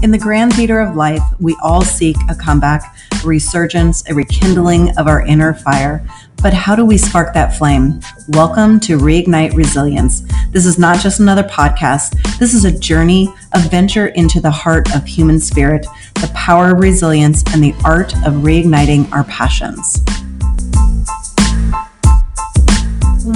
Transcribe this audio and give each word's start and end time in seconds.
In 0.00 0.12
the 0.12 0.18
grand 0.18 0.54
theater 0.54 0.78
of 0.78 0.94
life, 0.94 1.24
we 1.40 1.56
all 1.60 1.82
seek 1.82 2.16
a 2.30 2.34
comeback, 2.34 2.96
a 3.24 3.26
resurgence, 3.26 4.08
a 4.08 4.14
rekindling 4.14 4.96
of 4.96 5.08
our 5.08 5.26
inner 5.26 5.54
fire. 5.54 6.06
But 6.40 6.54
how 6.54 6.76
do 6.76 6.84
we 6.84 6.96
spark 6.96 7.34
that 7.34 7.58
flame? 7.58 7.98
Welcome 8.28 8.78
to 8.80 8.96
Reignite 8.96 9.56
Resilience. 9.56 10.22
This 10.52 10.66
is 10.66 10.78
not 10.78 11.00
just 11.00 11.18
another 11.18 11.42
podcast. 11.42 12.16
This 12.38 12.54
is 12.54 12.64
a 12.64 12.78
journey, 12.78 13.28
a 13.54 13.58
venture 13.58 14.06
into 14.08 14.40
the 14.40 14.52
heart 14.52 14.94
of 14.94 15.04
human 15.04 15.40
spirit, 15.40 15.84
the 16.14 16.30
power 16.32 16.74
of 16.74 16.78
resilience, 16.78 17.42
and 17.52 17.60
the 17.60 17.74
art 17.84 18.14
of 18.18 18.34
reigniting 18.44 19.10
our 19.10 19.24
passions. 19.24 20.04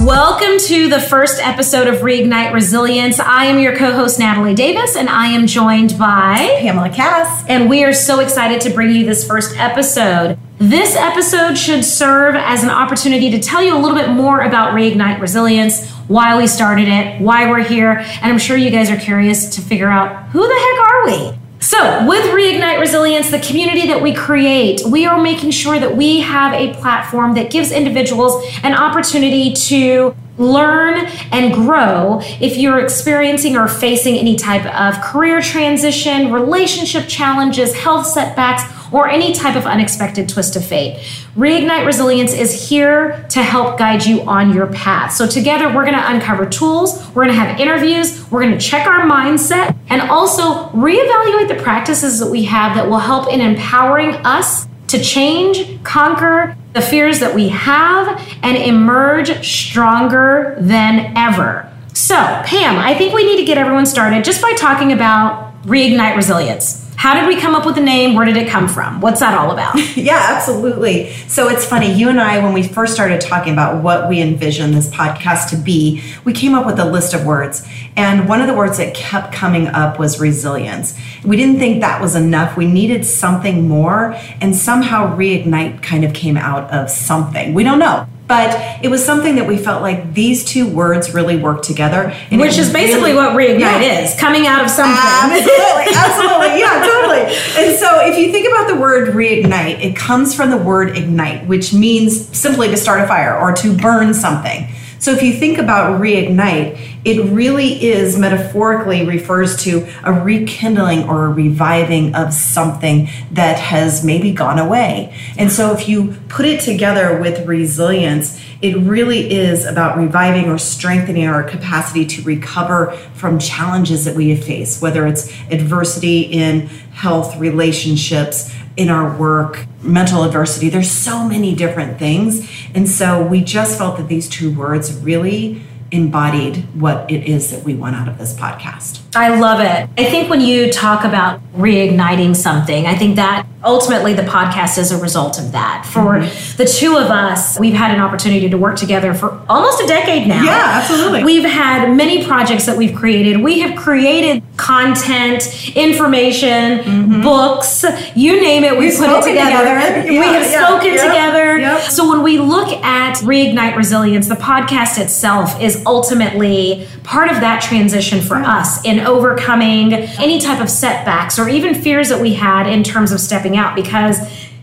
Welcome 0.01 0.57
to 0.69 0.89
the 0.89 0.99
first 0.99 1.39
episode 1.39 1.87
of 1.87 1.97
Reignite 1.97 2.51
Resilience. 2.51 3.19
I 3.19 3.45
am 3.45 3.59
your 3.59 3.77
co 3.77 3.91
host, 3.91 4.17
Natalie 4.17 4.55
Davis, 4.55 4.95
and 4.95 5.07
I 5.07 5.27
am 5.27 5.45
joined 5.45 5.99
by 5.99 6.57
Pamela 6.61 6.89
Cass. 6.89 7.45
And 7.47 7.69
we 7.69 7.83
are 7.83 7.93
so 7.93 8.19
excited 8.19 8.59
to 8.61 8.71
bring 8.71 8.89
you 8.89 9.05
this 9.05 9.25
first 9.27 9.55
episode. 9.55 10.39
This 10.57 10.95
episode 10.95 11.59
should 11.59 11.85
serve 11.85 12.33
as 12.33 12.63
an 12.63 12.71
opportunity 12.71 13.29
to 13.29 13.39
tell 13.39 13.61
you 13.61 13.77
a 13.77 13.77
little 13.77 13.95
bit 13.95 14.09
more 14.09 14.41
about 14.41 14.73
Reignite 14.73 15.21
Resilience, 15.21 15.87
why 16.07 16.35
we 16.37 16.47
started 16.47 16.87
it, 16.87 17.21
why 17.21 17.47
we're 17.47 17.63
here, 17.63 17.91
and 17.91 18.31
I'm 18.31 18.39
sure 18.39 18.57
you 18.57 18.71
guys 18.71 18.89
are 18.89 18.97
curious 18.97 19.55
to 19.57 19.61
figure 19.61 19.89
out 19.89 20.23
who 20.29 20.41
the 20.41 20.55
heck 20.55 20.89
are 20.89 21.05
we? 21.05 21.42
So, 21.63 22.05
with 22.05 22.25
Reignite 22.25 22.81
Resilience, 22.81 23.31
the 23.31 23.39
community 23.39 23.87
that 23.87 24.01
we 24.01 24.13
create, 24.13 24.81
we 24.85 25.05
are 25.05 25.21
making 25.21 25.51
sure 25.51 25.79
that 25.79 25.95
we 25.95 26.19
have 26.19 26.51
a 26.51 26.73
platform 26.73 27.35
that 27.35 27.51
gives 27.51 27.71
individuals 27.71 28.45
an 28.63 28.73
opportunity 28.73 29.53
to 29.53 30.13
learn 30.37 31.05
and 31.31 31.53
grow 31.53 32.19
if 32.41 32.57
you're 32.57 32.79
experiencing 32.79 33.55
or 33.55 33.69
facing 33.69 34.17
any 34.17 34.35
type 34.35 34.65
of 34.75 35.01
career 35.05 35.39
transition, 35.39 36.33
relationship 36.33 37.07
challenges, 37.07 37.73
health 37.73 38.07
setbacks, 38.07 38.63
or 38.93 39.09
any 39.09 39.33
type 39.33 39.55
of 39.55 39.65
unexpected 39.65 40.29
twist 40.29 40.55
of 40.55 40.63
fate. 40.65 40.99
Reignite 41.35 41.85
Resilience 41.85 42.33
is 42.33 42.69
here 42.69 43.25
to 43.29 43.41
help 43.41 43.77
guide 43.77 44.05
you 44.05 44.21
on 44.21 44.53
your 44.53 44.67
path. 44.67 45.11
So, 45.13 45.27
together, 45.27 45.67
we're 45.67 45.83
going 45.83 45.97
to 45.97 46.11
uncover 46.11 46.45
tools, 46.45 47.05
we're 47.09 47.25
going 47.25 47.35
to 47.35 47.39
have 47.39 47.59
interviews, 47.59 48.29
we're 48.31 48.41
going 48.41 48.57
to 48.57 48.59
check 48.59 48.87
our 48.87 49.01
mindset, 49.01 49.75
and 49.89 50.01
also 50.03 50.69
reevaluate 50.69 51.47
the 51.47 51.59
practices 51.61 52.19
that 52.19 52.29
we 52.29 52.43
have 52.43 52.75
that 52.75 52.87
will 52.87 52.99
help 52.99 53.33
in 53.33 53.41
empowering 53.41 54.11
us 54.25 54.67
to 54.87 54.99
change, 54.99 55.83
conquer 55.83 56.55
the 56.73 56.81
fears 56.81 57.19
that 57.19 57.33
we 57.33 57.49
have, 57.49 58.21
and 58.43 58.57
emerge 58.57 59.43
stronger 59.43 60.55
than 60.59 61.17
ever. 61.17 61.69
So, 61.93 62.15
Pam, 62.15 62.77
I 62.77 62.95
think 62.95 63.13
we 63.13 63.23
need 63.23 63.37
to 63.37 63.45
get 63.45 63.57
everyone 63.57 63.85
started 63.85 64.23
just 64.23 64.41
by 64.41 64.53
talking 64.53 64.91
about 64.91 65.63
reignite 65.63 66.15
resilience. 66.15 66.82
How 67.03 67.19
did 67.19 67.27
we 67.27 67.35
come 67.35 67.53
up 67.53 67.65
with 67.65 67.75
the 67.75 67.81
name? 67.81 68.15
Where 68.15 68.23
did 68.23 68.37
it 68.37 68.47
come 68.47 68.69
from? 68.69 69.01
What's 69.01 69.19
that 69.19 69.37
all 69.37 69.51
about? 69.51 69.75
yeah, 69.97 70.29
absolutely. 70.37 71.11
So 71.27 71.49
it's 71.49 71.65
funny, 71.65 71.91
you 71.91 72.07
and 72.07 72.17
I, 72.17 72.41
when 72.41 72.53
we 72.53 72.63
first 72.63 72.93
started 72.93 73.19
talking 73.19 73.51
about 73.51 73.83
what 73.83 74.07
we 74.07 74.21
envision 74.21 74.71
this 74.71 74.89
podcast 74.89 75.49
to 75.49 75.57
be, 75.57 76.01
we 76.23 76.31
came 76.31 76.55
up 76.55 76.65
with 76.65 76.79
a 76.79 76.85
list 76.85 77.13
of 77.13 77.25
words. 77.25 77.67
And 77.97 78.29
one 78.29 78.39
of 78.39 78.47
the 78.47 78.53
words 78.53 78.77
that 78.77 78.95
kept 78.95 79.33
coming 79.33 79.67
up 79.67 79.99
was 79.99 80.21
resilience. 80.21 80.97
We 81.25 81.35
didn't 81.35 81.59
think 81.59 81.81
that 81.81 82.01
was 82.01 82.15
enough. 82.15 82.55
We 82.55 82.67
needed 82.67 83.05
something 83.05 83.67
more. 83.67 84.15
And 84.39 84.55
somehow 84.55 85.13
reignite 85.17 85.83
kind 85.83 86.05
of 86.05 86.13
came 86.13 86.37
out 86.37 86.71
of 86.71 86.89
something. 86.89 87.53
We 87.53 87.65
don't 87.65 87.79
know 87.79 88.07
but 88.27 88.83
it 88.83 88.89
was 88.89 89.03
something 89.03 89.35
that 89.35 89.47
we 89.47 89.57
felt 89.57 89.81
like 89.81 90.13
these 90.13 90.45
two 90.45 90.67
words 90.67 91.13
really 91.13 91.35
work 91.37 91.61
together. 91.61 92.15
Which 92.31 92.57
is 92.57 92.71
basically 92.71 93.11
really, 93.11 93.15
what 93.15 93.37
reignite 93.37 93.59
yeah. 93.59 93.99
is 93.99 94.17
coming 94.19 94.47
out 94.47 94.63
of 94.63 94.69
something 94.69 94.95
absolutely 94.95 95.93
absolutely. 95.93 96.59
Yeah 96.59 96.83
totally. 96.85 97.65
And 97.65 97.77
so 97.77 97.99
if 98.01 98.17
you 98.17 98.31
think 98.31 98.47
about 98.47 98.67
the 98.67 98.79
word 98.79 99.09
reignite 99.09 99.79
it 99.81 99.95
comes 99.95 100.33
from 100.33 100.49
the 100.49 100.57
word 100.57 100.97
ignite 100.97 101.47
which 101.47 101.73
means 101.73 102.35
simply 102.37 102.69
to 102.69 102.77
start 102.77 103.01
a 103.01 103.07
fire 103.07 103.37
or 103.37 103.53
to 103.53 103.75
burn 103.75 104.13
something 104.13 104.67
so 105.03 105.11
if 105.11 105.21
you 105.21 105.33
think 105.33 105.57
about 105.57 105.99
reignite, 105.99 106.79
it 107.03 107.25
really 107.25 107.83
is 107.83 108.17
metaphorically 108.17 109.05
refers 109.05 109.61
to 109.65 109.85
a 110.01 110.13
rekindling 110.13 111.09
or 111.09 111.25
a 111.25 111.29
reviving 111.29 112.15
of 112.15 112.33
something 112.33 113.09
that 113.31 113.59
has 113.59 114.05
maybe 114.05 114.31
gone 114.31 114.59
away. 114.59 115.13
And 115.37 115.51
so 115.51 115.73
if 115.73 115.89
you 115.89 116.15
put 116.29 116.45
it 116.45 116.61
together 116.61 117.19
with 117.19 117.45
resilience, 117.45 118.41
it 118.61 118.77
really 118.77 119.29
is 119.29 119.65
about 119.65 119.97
reviving 119.97 120.49
or 120.49 120.57
strengthening 120.57 121.27
our 121.27 121.43
capacity 121.43 122.05
to 122.05 122.21
recover 122.21 122.93
from 123.13 123.39
challenges 123.39 124.05
that 124.05 124.15
we 124.15 124.33
faced, 124.37 124.81
whether 124.81 125.05
it's 125.05 125.29
adversity 125.51 126.21
in 126.21 126.67
health, 126.93 127.35
relationships, 127.35 128.55
in 128.75 128.89
our 128.89 129.15
work, 129.17 129.65
mental 129.81 130.23
adversity. 130.23 130.69
There's 130.69 130.91
so 130.91 131.27
many 131.27 131.55
different 131.55 131.99
things. 131.99 132.49
And 132.73 132.89
so 132.89 133.21
we 133.25 133.43
just 133.43 133.77
felt 133.77 133.97
that 133.97 134.07
these 134.07 134.27
two 134.27 134.53
words 134.53 134.93
really 134.99 135.61
embodied 135.91 136.57
what 136.79 137.09
it 137.09 137.25
is 137.29 137.51
that 137.51 137.63
we 137.63 137.75
want 137.75 137.95
out 137.95 138.07
of 138.07 138.17
this 138.17 138.33
podcast. 138.33 139.01
I 139.15 139.39
love 139.39 139.59
it. 139.59 139.89
I 140.01 140.09
think 140.09 140.29
when 140.29 140.41
you 140.41 140.71
talk 140.71 141.03
about 141.03 141.39
reigniting 141.53 142.35
something, 142.35 142.87
I 142.87 142.95
think 142.95 143.15
that 143.17 143.45
ultimately 143.63 144.13
the 144.13 144.23
podcast 144.23 144.77
is 144.77 144.91
a 144.91 144.97
result 144.97 145.39
of 145.39 145.51
that. 145.53 145.85
For 145.85 146.15
mm-hmm. 146.15 146.57
the 146.57 146.65
two 146.65 146.97
of 146.97 147.07
us, 147.07 147.59
we've 147.59 147.73
had 147.73 147.93
an 147.93 148.01
opportunity 148.01 148.49
to 148.49 148.57
work 148.57 148.77
together 148.77 149.13
for 149.13 149.41
almost 149.49 149.81
a 149.81 149.87
decade 149.87 150.27
now. 150.27 150.43
Yeah, 150.43 150.81
absolutely. 150.81 151.23
We've 151.23 151.43
had 151.43 151.95
many 151.95 152.25
projects 152.25 152.65
that 152.65 152.77
we've 152.77 152.95
created. 152.95 153.41
We 153.41 153.59
have 153.59 153.77
created 153.77 154.43
content, 154.57 155.75
information, 155.75 156.79
mm-hmm. 156.79 157.21
books, 157.21 157.85
you 158.15 158.41
name 158.41 158.63
it, 158.63 158.77
we 158.77 158.85
have 158.85 158.97
put 158.97 159.09
it 159.09 159.29
together. 159.29 159.57
together. 159.59 160.11
Yeah, 160.11 160.19
we 160.19 160.25
have 160.25 160.51
yeah, 160.51 160.67
spoken 160.67 160.93
yeah, 160.93 161.07
together. 161.07 161.81
So 161.89 162.09
when 162.09 162.23
we 162.23 162.39
look 162.39 162.69
at 162.83 163.15
Reignite 163.17 163.75
Resilience, 163.75 164.27
the 164.27 164.35
podcast 164.35 164.99
itself 164.99 165.61
is 165.61 165.83
ultimately 165.85 166.87
part 167.03 167.29
of 167.29 167.41
that 167.41 167.61
transition 167.61 168.21
for 168.21 168.35
us 168.35 168.83
in 168.85 168.99
overcoming 168.99 169.93
any 169.93 170.39
type 170.39 170.61
of 170.61 170.69
setbacks 170.69 171.37
or 171.37 171.49
even 171.49 171.75
fears 171.75 172.09
that 172.09 172.21
we 172.21 172.33
had 172.33 172.67
in 172.67 172.83
terms 172.83 173.11
of 173.11 173.19
stepping 173.19 173.52
out 173.57 173.75
because 173.75 174.17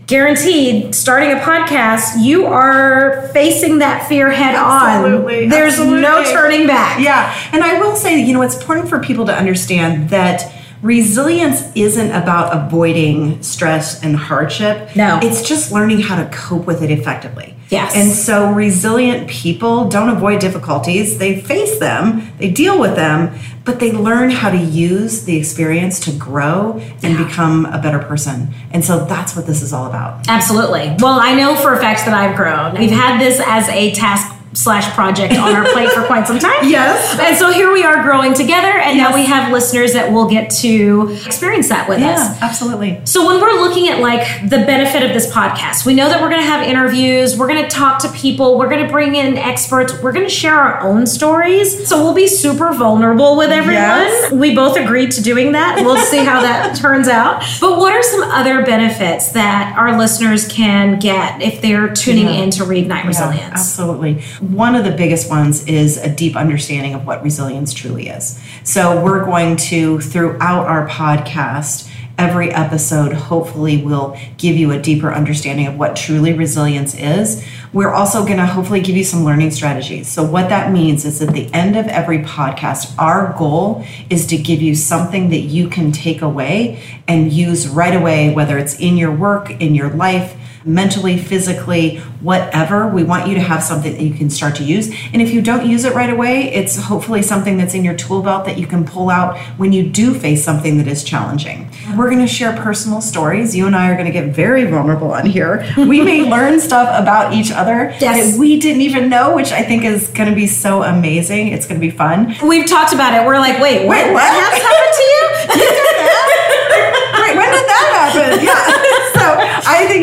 guaranteed 0.07 0.93
starting 0.93 1.31
a 1.31 1.39
podcast 1.39 2.21
you 2.21 2.45
are 2.45 3.29
facing 3.29 3.77
that 3.77 4.07
fear 4.09 4.29
head 4.29 4.55
absolutely, 4.55 5.43
on 5.43 5.49
there's 5.49 5.73
absolutely. 5.73 6.01
no 6.01 6.23
turning 6.33 6.67
back 6.67 6.99
yeah 6.99 7.33
and 7.53 7.63
i 7.63 7.79
will 7.79 7.95
say 7.95 8.19
you 8.19 8.33
know 8.33 8.41
it's 8.41 8.59
important 8.59 8.89
for 8.89 8.99
people 8.99 9.25
to 9.25 9.33
understand 9.33 10.09
that 10.09 10.51
resilience 10.81 11.71
isn't 11.75 12.11
about 12.11 12.55
avoiding 12.55 13.41
stress 13.43 14.03
and 14.03 14.15
hardship 14.15 14.95
no 14.95 15.19
it's 15.21 15.47
just 15.47 15.71
learning 15.71 15.99
how 15.99 16.21
to 16.21 16.29
cope 16.31 16.65
with 16.65 16.81
it 16.81 16.91
effectively 16.91 17.55
Yes. 17.71 17.95
And 17.95 18.11
so 18.11 18.51
resilient 18.51 19.29
people 19.29 19.87
don't 19.87 20.09
avoid 20.09 20.41
difficulties. 20.41 21.19
They 21.19 21.39
face 21.39 21.79
them, 21.79 22.29
they 22.37 22.51
deal 22.51 22.77
with 22.77 22.97
them, 22.97 23.33
but 23.63 23.79
they 23.79 23.93
learn 23.93 24.29
how 24.29 24.49
to 24.49 24.57
use 24.57 25.23
the 25.23 25.37
experience 25.37 25.99
to 26.01 26.11
grow 26.11 26.73
and 27.01 27.13
yeah. 27.13 27.25
become 27.25 27.65
a 27.67 27.81
better 27.81 27.99
person. 27.99 28.53
And 28.71 28.83
so 28.83 29.05
that's 29.05 29.37
what 29.37 29.47
this 29.47 29.61
is 29.61 29.71
all 29.71 29.85
about. 29.85 30.27
Absolutely. 30.27 30.95
Well, 30.99 31.17
I 31.19 31.33
know 31.33 31.55
for 31.55 31.73
a 31.73 31.79
fact 31.79 32.01
that 32.05 32.13
I've 32.13 32.35
grown. 32.35 32.77
We've 32.77 32.91
had 32.91 33.21
this 33.21 33.39
as 33.45 33.69
a 33.69 33.91
task 33.93 34.35
slash 34.53 34.91
project 34.93 35.33
on 35.37 35.55
our 35.55 35.65
plate 35.71 35.91
for 35.91 36.05
quite 36.05 36.27
some 36.27 36.39
time. 36.39 36.51
Yes. 36.71 37.19
And 37.19 37.35
so 37.37 37.51
here 37.51 37.73
we 37.73 37.83
are 37.83 38.01
growing 38.01 38.33
together, 38.33 38.67
and 38.67 38.97
yes. 38.97 39.09
now 39.09 39.15
we 39.15 39.25
have 39.25 39.51
listeners 39.51 39.93
that 39.93 40.11
will 40.13 40.29
get 40.29 40.49
to 40.61 41.17
experience 41.25 41.69
that 41.69 41.89
with 41.89 41.99
yeah, 41.99 42.13
us. 42.13 42.41
Absolutely. 42.41 43.01
So 43.03 43.27
when 43.27 43.41
we're 43.41 43.59
looking 43.59 43.89
at 43.89 43.99
like 43.99 44.49
the 44.49 44.59
benefit 44.59 45.03
of 45.03 45.13
this 45.13 45.29
podcast, 45.31 45.85
we 45.85 45.93
know 45.93 46.07
that 46.07 46.21
we're 46.21 46.29
going 46.29 46.41
to 46.41 46.47
have 46.47 46.65
interviews, 46.65 47.37
we're 47.37 47.47
going 47.47 47.63
to 47.63 47.69
talk 47.69 48.01
to 48.03 48.11
people, 48.11 48.57
we're 48.57 48.69
going 48.69 48.85
to 48.85 48.91
bring 48.91 49.15
in 49.15 49.37
experts, 49.37 49.93
we're 50.01 50.13
going 50.13 50.25
to 50.25 50.33
share 50.33 50.55
our 50.55 50.81
own 50.81 51.07
stories. 51.07 51.87
So 51.87 52.01
we'll 52.03 52.13
be 52.13 52.27
super 52.27 52.73
vulnerable 52.73 53.35
with 53.35 53.49
everyone. 53.49 53.73
Yes. 53.73 54.31
We 54.31 54.55
both 54.55 54.77
agreed 54.77 55.11
to 55.11 55.21
doing 55.21 55.51
that. 55.53 55.81
We'll 55.83 55.97
see 55.97 56.23
how 56.23 56.41
that 56.41 56.75
turns 56.77 57.07
out. 57.07 57.43
But 57.59 57.79
what 57.79 57.93
are 57.93 58.03
some 58.03 58.23
other 58.23 58.63
benefits 58.65 59.31
that 59.33 59.75
our 59.77 59.97
listeners 59.97 60.47
can 60.47 60.99
get 60.99 61.41
if 61.41 61.61
they're 61.61 61.93
tuning 61.93 62.27
yeah. 62.27 62.43
in 62.43 62.51
to 62.51 62.63
Reignite 62.63 63.05
Resilience? 63.05 63.41
Yeah, 63.41 63.51
absolutely. 63.51 64.23
One 64.41 64.73
of 64.73 64.83
the 64.83 64.91
biggest 64.91 65.29
ones 65.29 65.67
is 65.67 65.97
a 65.97 66.09
deep 66.09 66.35
understanding 66.35 66.95
of 66.95 67.05
what 67.05 67.23
resilience 67.23 67.75
truly 67.75 68.07
is. 68.07 68.41
So, 68.63 68.99
we're 69.03 69.23
going 69.23 69.55
to, 69.57 69.99
throughout 69.99 70.65
our 70.65 70.87
podcast, 70.87 71.87
every 72.17 72.49
episode 72.49 73.13
hopefully 73.13 73.83
will 73.83 74.17
give 74.37 74.57
you 74.57 74.71
a 74.71 74.81
deeper 74.81 75.13
understanding 75.13 75.67
of 75.67 75.77
what 75.77 75.95
truly 75.95 76.33
resilience 76.33 76.95
is. 76.95 77.45
We're 77.71 77.93
also 77.93 78.25
going 78.25 78.37
to 78.37 78.47
hopefully 78.47 78.81
give 78.81 78.97
you 78.97 79.03
some 79.03 79.23
learning 79.23 79.51
strategies. 79.51 80.07
So, 80.07 80.23
what 80.23 80.49
that 80.49 80.71
means 80.71 81.05
is 81.05 81.21
at 81.21 81.35
the 81.35 81.53
end 81.53 81.77
of 81.77 81.85
every 81.87 82.23
podcast, 82.23 82.97
our 82.97 83.35
goal 83.37 83.85
is 84.09 84.25
to 84.25 84.37
give 84.37 84.59
you 84.59 84.73
something 84.73 85.29
that 85.29 85.41
you 85.41 85.67
can 85.67 85.91
take 85.91 86.23
away 86.23 86.81
and 87.07 87.31
use 87.31 87.67
right 87.67 87.95
away, 87.95 88.33
whether 88.33 88.57
it's 88.57 88.79
in 88.79 88.97
your 88.97 89.15
work, 89.15 89.51
in 89.61 89.75
your 89.75 89.91
life, 89.91 90.35
mentally, 90.63 91.17
physically, 91.17 91.97
whatever. 92.21 92.87
We 92.87 93.03
want 93.03 93.27
you 93.27 93.35
to 93.35 93.41
have 93.41 93.63
something 93.63 93.93
that 93.93 94.01
you 94.01 94.13
can 94.13 94.29
start 94.29 94.55
to 94.57 94.63
use. 94.63 94.89
And 95.13 95.21
if 95.21 95.31
you 95.33 95.41
don't 95.41 95.65
use 95.65 95.83
it 95.85 95.93
right 95.95 96.09
away, 96.09 96.53
it's 96.53 96.75
hopefully 96.77 97.21
something 97.21 97.57
that's 97.57 97.73
in 97.73 97.83
your 97.83 97.95
tool 97.95 98.21
belt 98.21 98.45
that 98.45 98.57
you 98.57 98.67
can 98.67 98.85
pull 98.85 99.09
out 99.09 99.37
when 99.57 99.71
you 99.73 99.83
do 99.89 100.13
face 100.13 100.43
something 100.43 100.77
that 100.77 100.87
is 100.87 101.03
challenging. 101.03 101.69
We're 101.97 102.09
going 102.09 102.21
to 102.21 102.27
share 102.27 102.55
personal 102.55 103.01
stories. 103.01 103.55
You 103.55 103.65
and 103.67 103.75
I 103.75 103.89
are 103.89 103.93
going 103.95 104.05
to 104.05 104.11
get 104.11 104.33
very 104.35 104.65
vulnerable 104.65 105.11
on 105.13 105.25
here. 105.25 105.65
We 105.77 106.01
may 106.01 106.29
learn 106.29 106.59
stuff 106.59 106.87
about 107.01 107.33
each 107.33 107.51
other 107.51 107.95
Yes. 107.99 108.31
that 108.33 108.39
we 108.39 108.59
didn't 108.59 108.81
even 108.81 109.09
know, 109.09 109.35
which 109.35 109.51
I 109.51 109.63
think 109.63 109.83
is 109.83 110.07
going 110.09 110.29
to 110.29 110.35
be 110.35 110.47
so 110.47 110.83
amazing. 110.83 111.49
It's 111.49 111.65
going 111.67 111.79
to 111.79 111.85
be 111.85 111.91
fun. 111.91 112.35
We've 112.43 112.67
talked 112.69 112.93
about 112.93 113.13
it. 113.13 113.25
We're 113.25 113.39
like, 113.39 113.59
wait, 113.61 113.87
what? 113.87 114.05
Wait, 114.05 114.13
what? 114.13 114.21
That's 114.21 114.61
happened 114.61 114.95
to 114.95 115.03
you? 115.03 115.10